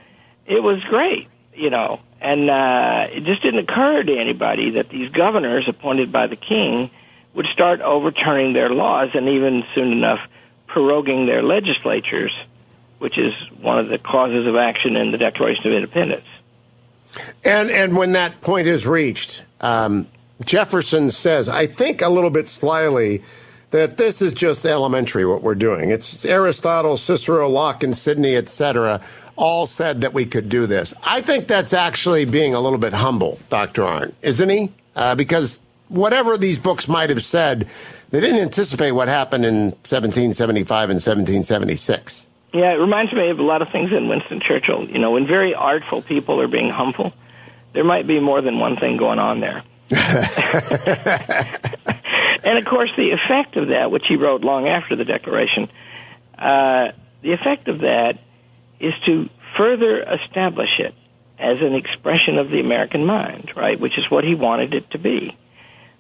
it 0.47 0.63
was 0.63 0.83
great, 0.85 1.29
you 1.55 1.71
know. 1.71 2.01
And 2.21 2.49
uh, 2.49 3.09
it 3.11 3.25
just 3.25 3.43
didn't 3.43 3.61
occur 3.61 4.03
to 4.03 4.17
anybody 4.17 4.71
that 4.73 4.89
these 4.89 5.11
governors 5.11 5.69
appointed 5.69 6.11
by 6.11 6.27
the 6.27 6.37
king 6.37 6.91
would 7.37 7.47
start 7.53 7.81
overturning 7.83 8.55
their 8.55 8.71
laws, 8.71 9.11
and 9.15 9.29
even 9.29 9.63
soon 9.75 9.93
enough 9.93 10.21
proroguing 10.67 11.27
their 11.27 11.43
legislatures, 11.43 12.33
which 12.99 13.19
is 13.19 13.33
one 13.61 13.79
of 13.79 13.89
the 13.89 13.99
causes 13.99 14.47
of 14.47 14.57
action 14.57 14.97
in 14.97 15.13
the 15.13 15.19
Declaration 15.19 15.67
of 15.67 15.73
Independence. 15.75 16.25
And 17.45 17.71
and 17.71 17.97
when 17.97 18.13
that 18.13 18.41
point 18.41 18.67
is 18.67 18.87
reached, 18.87 19.43
um, 19.61 20.09
Jefferson 20.45 21.11
says, 21.11 21.49
I 21.49 21.67
think 21.67 22.03
a 22.03 22.09
little 22.09 22.31
bit 22.31 22.49
slyly, 22.49 23.23
that 23.71 23.97
this 23.97 24.23
is 24.23 24.33
just 24.33 24.65
elementary 24.65 25.27
what 25.27 25.43
we're 25.43 25.55
doing. 25.55 25.91
It's 25.91 26.25
Aristotle, 26.25 26.97
Cicero, 26.97 27.49
Locke, 27.49 27.83
and 27.83 27.97
Sidney, 27.97 28.35
etc., 28.37 29.01
all 29.37 29.67
said 29.67 30.01
that 30.01 30.15
we 30.15 30.25
could 30.25 30.49
do 30.49 30.67
this. 30.67 30.95
I 31.03 31.21
think 31.21 31.47
that's 31.47 31.75
actually 31.75 32.25
being 32.25 32.55
a 32.55 32.61
little 32.61 32.79
bit 32.79 32.95
humble, 32.95 33.39
Dr. 33.51 33.83
Arnn, 33.83 34.15
isn't 34.23 34.49
he? 34.49 34.73
Uh, 34.95 35.15
because 35.15 35.61
whatever 35.89 36.37
these 36.37 36.59
books 36.59 36.89
might 36.89 37.11
have 37.11 37.23
said, 37.23 37.69
they 38.11 38.21
didn't 38.21 38.41
anticipate 38.41 38.93
what 38.93 39.09
happened 39.09 39.45
in 39.45 39.71
1775 39.71 40.91
and 40.91 40.97
1776. 40.97 42.27
Yeah, 42.53 42.73
it 42.73 42.77
reminds 42.77 43.13
me 43.13 43.29
of 43.29 43.39
a 43.39 43.43
lot 43.43 43.63
of 43.63 43.69
things 43.71 43.93
in 43.93 44.09
Winston 44.09 44.41
Churchill. 44.41 44.89
You 44.89 44.99
know, 44.99 45.11
when 45.11 45.27
very 45.27 45.55
artful 45.55 46.03
people 46.03 46.41
are 46.41 46.49
being 46.49 46.71
humble, 46.71 47.13
there 47.73 47.85
might 47.85 48.07
be 48.07 48.21
more 48.21 48.41
than 48.41 48.59
one 48.59 48.77
thing 48.77 48.97
going 48.97 49.19
on 49.19 49.41
there. 49.41 49.63
and 52.45 52.59
of 52.59 52.65
course, 52.65 52.91
the 52.97 53.11
effect 53.11 53.57
of 53.57 53.69
that, 53.69 53.91
which 53.91 54.07
he 54.07 54.17
wrote 54.17 54.43
long 54.43 54.69
after 54.69 54.97
the 54.97 55.05
Declaration, 55.05 55.69
uh, 56.39 56.93
the 57.23 57.33
effect 57.33 57.69
of 57.69 57.81
that 57.81 58.19
is 58.81 58.95
to 59.05 59.29
further 59.57 60.03
establish 60.03 60.79
it 60.79 60.95
as 61.39 61.61
an 61.61 61.75
expression 61.75 62.39
of 62.39 62.51
the 62.51 62.61
American 62.61 63.05
mind, 63.05 63.53
right? 63.55 63.79
Which 63.79 63.99
is 63.99 64.11
what 64.11 64.25
he 64.25 64.35
wanted 64.35 64.75
it 64.75 64.91
to 64.93 64.99
be. 64.99 65.37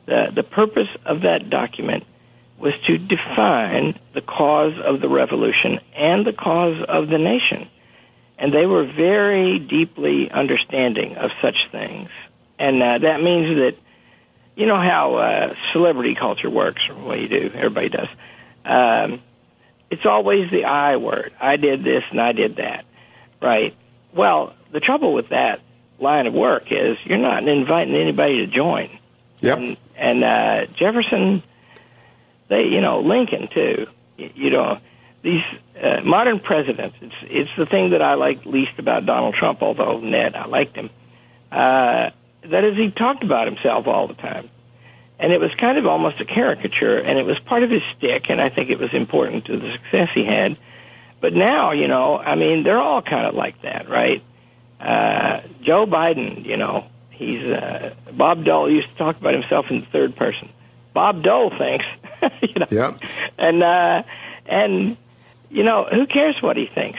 The, 0.06 0.32
the 0.34 0.42
purpose 0.42 0.88
of 1.04 1.22
that 1.22 1.50
document 1.50 2.04
was 2.58 2.72
to 2.86 2.96
define 2.96 3.98
the 4.14 4.22
cause 4.22 4.74
of 4.82 5.00
the 5.00 5.08
revolution 5.08 5.80
and 5.94 6.26
the 6.26 6.32
cause 6.32 6.82
of 6.88 7.08
the 7.08 7.18
nation. 7.18 7.68
And 8.38 8.52
they 8.52 8.66
were 8.66 8.84
very 8.84 9.58
deeply 9.58 10.30
understanding 10.30 11.16
of 11.16 11.30
such 11.42 11.56
things. 11.70 12.08
And 12.58 12.82
uh, 12.82 12.98
that 12.98 13.22
means 13.22 13.56
that, 13.58 13.76
you 14.54 14.64
know 14.64 14.80
how 14.80 15.16
uh, 15.16 15.54
celebrity 15.72 16.14
culture 16.14 16.48
works, 16.48 16.82
or 16.88 16.94
what 16.94 17.20
you 17.20 17.28
do, 17.28 17.50
everybody 17.54 17.90
does. 17.90 18.08
Um, 18.64 19.20
it's 19.90 20.06
always 20.06 20.50
the 20.50 20.64
I 20.64 20.96
word. 20.96 21.34
I 21.38 21.56
did 21.56 21.84
this 21.84 22.02
and 22.10 22.20
I 22.20 22.32
did 22.32 22.56
that, 22.56 22.86
right? 23.42 23.76
Well, 24.14 24.54
the 24.72 24.80
trouble 24.80 25.12
with 25.12 25.28
that 25.28 25.60
line 25.98 26.26
of 26.26 26.32
work 26.32 26.72
is 26.72 26.96
you're 27.04 27.18
not 27.18 27.46
inviting 27.46 27.94
anybody 27.94 28.38
to 28.38 28.46
join. 28.46 28.98
Yep. 29.42 29.58
And, 29.58 29.76
and 29.96 30.24
uh, 30.24 30.66
Jefferson, 30.76 31.42
they, 32.48 32.64
you 32.64 32.80
know, 32.80 33.00
Lincoln 33.00 33.48
too. 33.52 33.86
You, 34.16 34.50
know, 34.50 34.78
these 35.22 35.42
uh, 35.82 36.00
modern 36.02 36.40
presidents. 36.40 36.96
It's 37.00 37.14
it's 37.22 37.50
the 37.58 37.66
thing 37.66 37.90
that 37.90 38.00
I 38.00 38.14
like 38.14 38.46
least 38.46 38.78
about 38.78 39.04
Donald 39.04 39.34
Trump. 39.34 39.62
Although 39.62 40.00
Ned, 40.00 40.34
I 40.34 40.46
liked 40.46 40.76
him. 40.76 40.90
Uh, 41.52 42.10
that 42.50 42.64
is, 42.64 42.76
he 42.76 42.90
talked 42.90 43.22
about 43.22 43.46
himself 43.46 43.86
all 43.86 44.06
the 44.06 44.14
time. 44.14 44.48
And 45.18 45.32
it 45.32 45.40
was 45.40 45.50
kind 45.54 45.78
of 45.78 45.86
almost 45.86 46.20
a 46.20 46.24
caricature, 46.24 46.98
and 46.98 47.18
it 47.18 47.24
was 47.24 47.38
part 47.38 47.62
of 47.62 47.70
his 47.70 47.82
stick, 47.96 48.26
and 48.28 48.40
I 48.40 48.50
think 48.50 48.68
it 48.68 48.78
was 48.78 48.92
important 48.92 49.46
to 49.46 49.58
the 49.58 49.72
success 49.72 50.10
he 50.14 50.24
had. 50.24 50.58
But 51.20 51.32
now, 51.32 51.72
you 51.72 51.88
know, 51.88 52.18
I 52.18 52.34
mean, 52.34 52.62
they're 52.62 52.78
all 52.78 53.00
kind 53.00 53.26
of 53.26 53.34
like 53.34 53.62
that, 53.62 53.88
right? 53.88 54.22
Uh, 54.78 55.40
Joe 55.62 55.86
Biden, 55.86 56.44
you 56.44 56.58
know, 56.58 56.86
he's 57.16 57.42
uh, 57.42 57.94
Bob 58.12 58.44
Dole 58.44 58.70
used 58.70 58.88
to 58.88 58.94
talk 58.94 59.18
about 59.18 59.34
himself 59.34 59.66
in 59.70 59.80
the 59.80 59.86
third 59.86 60.16
person. 60.16 60.48
Bob 60.94 61.22
Dole 61.22 61.50
thinks, 61.50 61.84
you 62.42 62.54
know, 62.54 62.66
yep. 62.70 63.00
and 63.38 63.62
uh, 63.62 64.02
and 64.46 64.96
you 65.50 65.62
know, 65.62 65.84
who 65.84 66.06
cares 66.06 66.36
what 66.40 66.56
he 66.56 66.66
thinks? 66.66 66.98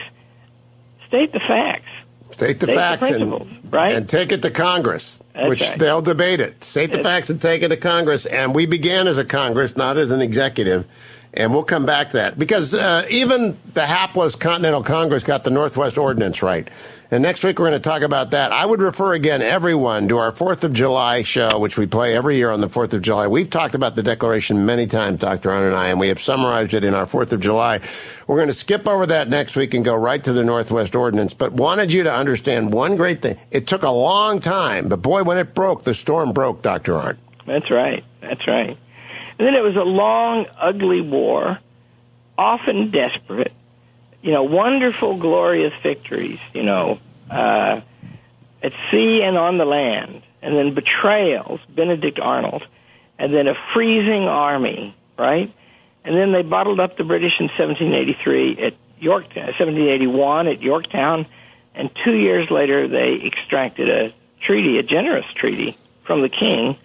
State 1.06 1.32
the 1.32 1.40
facts. 1.40 1.88
State 2.30 2.60
the 2.60 2.66
State 2.66 2.76
facts 2.76 3.08
the 3.08 3.14
and, 3.14 3.72
right? 3.72 3.94
and 3.96 4.08
take 4.08 4.32
it 4.32 4.42
to 4.42 4.50
Congress, 4.50 5.22
That's 5.34 5.48
which 5.48 5.62
right. 5.62 5.78
they'll 5.78 6.02
debate 6.02 6.40
it. 6.40 6.62
State 6.62 6.92
the 6.92 7.02
facts 7.02 7.30
and 7.30 7.40
take 7.40 7.62
it 7.62 7.68
to 7.68 7.76
Congress. 7.76 8.26
And 8.26 8.54
we 8.54 8.66
began 8.66 9.08
as 9.08 9.16
a 9.16 9.24
Congress, 9.24 9.76
not 9.76 9.96
as 9.96 10.10
an 10.10 10.20
executive. 10.20 10.86
And 11.32 11.52
we'll 11.52 11.64
come 11.64 11.86
back 11.86 12.10
to 12.10 12.16
that 12.18 12.38
because 12.38 12.74
uh, 12.74 13.06
even 13.10 13.58
the 13.74 13.86
hapless 13.86 14.34
Continental 14.34 14.82
Congress 14.82 15.22
got 15.22 15.44
the 15.44 15.50
Northwest 15.50 15.96
Ordinance 15.96 16.42
right. 16.42 16.68
And 17.10 17.22
next 17.22 17.42
week 17.42 17.58
we're 17.58 17.70
going 17.70 17.80
to 17.80 17.88
talk 17.88 18.02
about 18.02 18.32
that. 18.32 18.52
I 18.52 18.66
would 18.66 18.82
refer 18.82 19.14
again 19.14 19.40
everyone 19.40 20.08
to 20.08 20.18
our 20.18 20.30
Fourth 20.30 20.62
of 20.62 20.74
July 20.74 21.22
show, 21.22 21.58
which 21.58 21.78
we 21.78 21.86
play 21.86 22.14
every 22.14 22.36
year 22.36 22.50
on 22.50 22.60
the 22.60 22.68
Fourth 22.68 22.92
of 22.92 23.00
July. 23.00 23.26
We've 23.28 23.48
talked 23.48 23.74
about 23.74 23.96
the 23.96 24.02
Declaration 24.02 24.66
many 24.66 24.86
times, 24.86 25.20
Dr. 25.20 25.48
Arnn 25.48 25.68
and 25.68 25.74
I, 25.74 25.88
and 25.88 25.98
we 25.98 26.08
have 26.08 26.20
summarized 26.20 26.74
it 26.74 26.84
in 26.84 26.92
our 26.92 27.06
Fourth 27.06 27.32
of 27.32 27.40
July. 27.40 27.80
We're 28.26 28.36
going 28.36 28.48
to 28.48 28.54
skip 28.54 28.86
over 28.86 29.06
that 29.06 29.30
next 29.30 29.56
week 29.56 29.72
and 29.72 29.82
go 29.82 29.96
right 29.96 30.22
to 30.22 30.34
the 30.34 30.44
Northwest 30.44 30.94
Ordinance. 30.94 31.32
But 31.32 31.52
wanted 31.52 31.94
you 31.94 32.02
to 32.02 32.12
understand 32.12 32.74
one 32.74 32.96
great 32.96 33.22
thing. 33.22 33.38
It 33.50 33.66
took 33.66 33.84
a 33.84 33.90
long 33.90 34.40
time, 34.40 34.90
but 34.90 35.00
boy, 35.00 35.22
when 35.22 35.38
it 35.38 35.54
broke, 35.54 35.84
the 35.84 35.94
storm 35.94 36.32
broke, 36.32 36.60
Dr. 36.60 36.92
Arnn. 36.92 37.16
That's 37.46 37.70
right. 37.70 38.04
That's 38.20 38.46
right. 38.46 38.76
And 39.38 39.46
then 39.46 39.54
it 39.54 39.62
was 39.62 39.76
a 39.76 39.84
long, 39.84 40.44
ugly 40.60 41.00
war, 41.00 41.58
often 42.36 42.90
desperate. 42.90 43.52
You 44.22 44.32
know, 44.32 44.42
wonderful, 44.42 45.16
glorious 45.16 45.72
victories. 45.82 46.40
You 46.54 46.64
know, 46.64 46.98
uh, 47.30 47.80
at 48.62 48.72
sea 48.90 49.22
and 49.22 49.38
on 49.38 49.58
the 49.58 49.64
land, 49.64 50.22
and 50.42 50.56
then 50.56 50.74
betrayals. 50.74 51.60
Benedict 51.68 52.18
Arnold, 52.18 52.66
and 53.18 53.32
then 53.32 53.48
a 53.48 53.54
freezing 53.74 54.24
army. 54.24 54.94
Right, 55.18 55.52
and 56.04 56.16
then 56.16 56.32
they 56.32 56.42
bottled 56.42 56.80
up 56.80 56.96
the 56.96 57.04
British 57.04 57.40
in 57.40 57.46
1783 57.46 58.58
at 58.62 58.74
Yorktown, 59.00 59.46
1781 59.46 60.48
at 60.48 60.62
Yorktown, 60.62 61.26
and 61.74 61.90
two 62.04 62.14
years 62.14 62.50
later 62.50 62.86
they 62.86 63.20
extracted 63.24 63.88
a 63.88 64.14
treaty, 64.40 64.78
a 64.78 64.82
generous 64.82 65.26
treaty, 65.34 65.76
from 66.04 66.22
the 66.22 66.28
king 66.28 66.76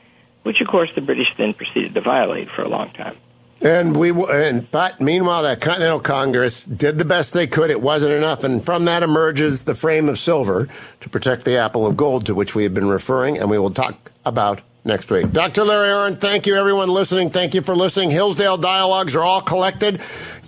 which 0.43 0.61
of 0.61 0.67
course 0.67 0.89
the 0.93 1.01
British 1.01 1.27
then 1.37 1.53
proceeded 1.53 1.93
to 1.95 2.01
violate 2.01 2.49
for 2.51 2.61
a 2.61 2.69
long 2.69 2.91
time. 2.91 3.17
And 3.63 3.95
we 3.95 4.11
and 4.11 4.69
but 4.71 4.99
meanwhile 4.99 5.43
that 5.43 5.61
Continental 5.61 6.01
Congress 6.01 6.65
did 6.65 6.97
the 6.97 7.05
best 7.05 7.31
they 7.31 7.47
could. 7.47 7.69
It 7.69 7.81
wasn't 7.81 8.11
enough, 8.11 8.43
and 8.43 8.63
from 8.63 8.83
that 8.85 9.03
emerges 9.03 9.61
the 9.61 9.73
frame 9.73 10.09
of 10.09 10.19
silver 10.19 10.67
to 10.99 11.09
protect 11.09 11.45
the 11.45 11.55
apple 11.55 11.85
of 11.85 11.95
gold 11.95 12.25
to 12.25 12.35
which 12.35 12.55
we 12.55 12.63
have 12.63 12.73
been 12.73 12.89
referring, 12.89 13.37
and 13.37 13.49
we 13.49 13.57
will 13.57 13.71
talk 13.71 14.11
about 14.25 14.61
next 14.83 15.09
week. 15.09 15.31
Dr. 15.31 15.63
Larry 15.63 15.89
Arnn, 15.89 16.19
thank 16.19 16.45
you 16.45 16.55
everyone 16.55 16.89
listening. 16.89 17.29
Thank 17.29 17.53
you 17.53 17.61
for 17.61 17.73
listening. 17.73 18.11
Hillsdale 18.11 18.57
Dialogues 18.57 19.15
are 19.15 19.23
all 19.23 19.41
collected. 19.41 20.01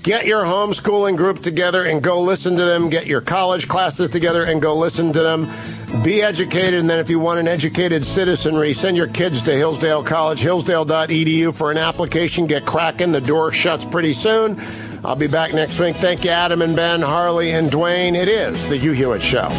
Get 0.03 0.25
your 0.25 0.43
homeschooling 0.43 1.15
group 1.15 1.41
together 1.41 1.83
and 1.83 2.03
go 2.03 2.21
listen 2.21 2.57
to 2.57 2.65
them. 2.65 2.89
Get 2.89 3.07
your 3.07 3.21
college 3.21 3.67
classes 3.67 4.09
together 4.09 4.43
and 4.43 4.61
go 4.61 4.75
listen 4.75 5.13
to 5.13 5.23
them. 5.23 5.49
Be 6.03 6.21
educated, 6.21 6.75
and 6.75 6.89
then 6.89 6.99
if 6.99 7.09
you 7.09 7.19
want 7.19 7.39
an 7.39 7.47
educated 7.47 8.05
citizenry, 8.05 8.73
send 8.73 8.95
your 8.95 9.07
kids 9.07 9.41
to 9.41 9.51
Hillsdale 9.51 10.03
College, 10.03 10.39
hillsdale.edu 10.39 11.55
for 11.55 11.71
an 11.71 11.77
application. 11.77 12.45
Get 12.45 12.63
cracking. 12.63 13.11
The 13.11 13.21
door 13.21 13.51
shuts 13.51 13.83
pretty 13.85 14.13
soon. 14.13 14.61
I'll 15.03 15.15
be 15.15 15.25
back 15.25 15.53
next 15.53 15.79
week. 15.79 15.95
Thank 15.95 16.23
you, 16.23 16.29
Adam 16.29 16.61
and 16.61 16.75
Ben, 16.75 17.01
Harley 17.01 17.51
and 17.51 17.71
Dwayne. 17.71 18.15
It 18.15 18.27
is 18.27 18.69
the 18.69 18.77
Hugh 18.77 18.91
Hewitt 18.91 19.23
Show. 19.23 19.49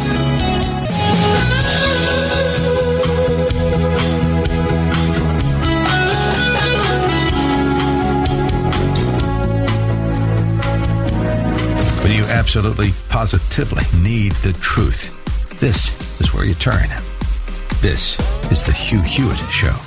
But 12.01 12.15
you 12.15 12.23
absolutely, 12.25 12.91
positively 13.09 13.83
need 14.01 14.31
the 14.43 14.53
truth, 14.61 15.16
this 15.59 16.19
is 16.21 16.33
where 16.33 16.45
you 16.45 16.53
turn. 16.53 16.87
This 17.81 18.19
is 18.51 18.65
the 18.65 18.71
Hugh 18.71 19.01
Hewitt 19.01 19.37
Show. 19.51 19.86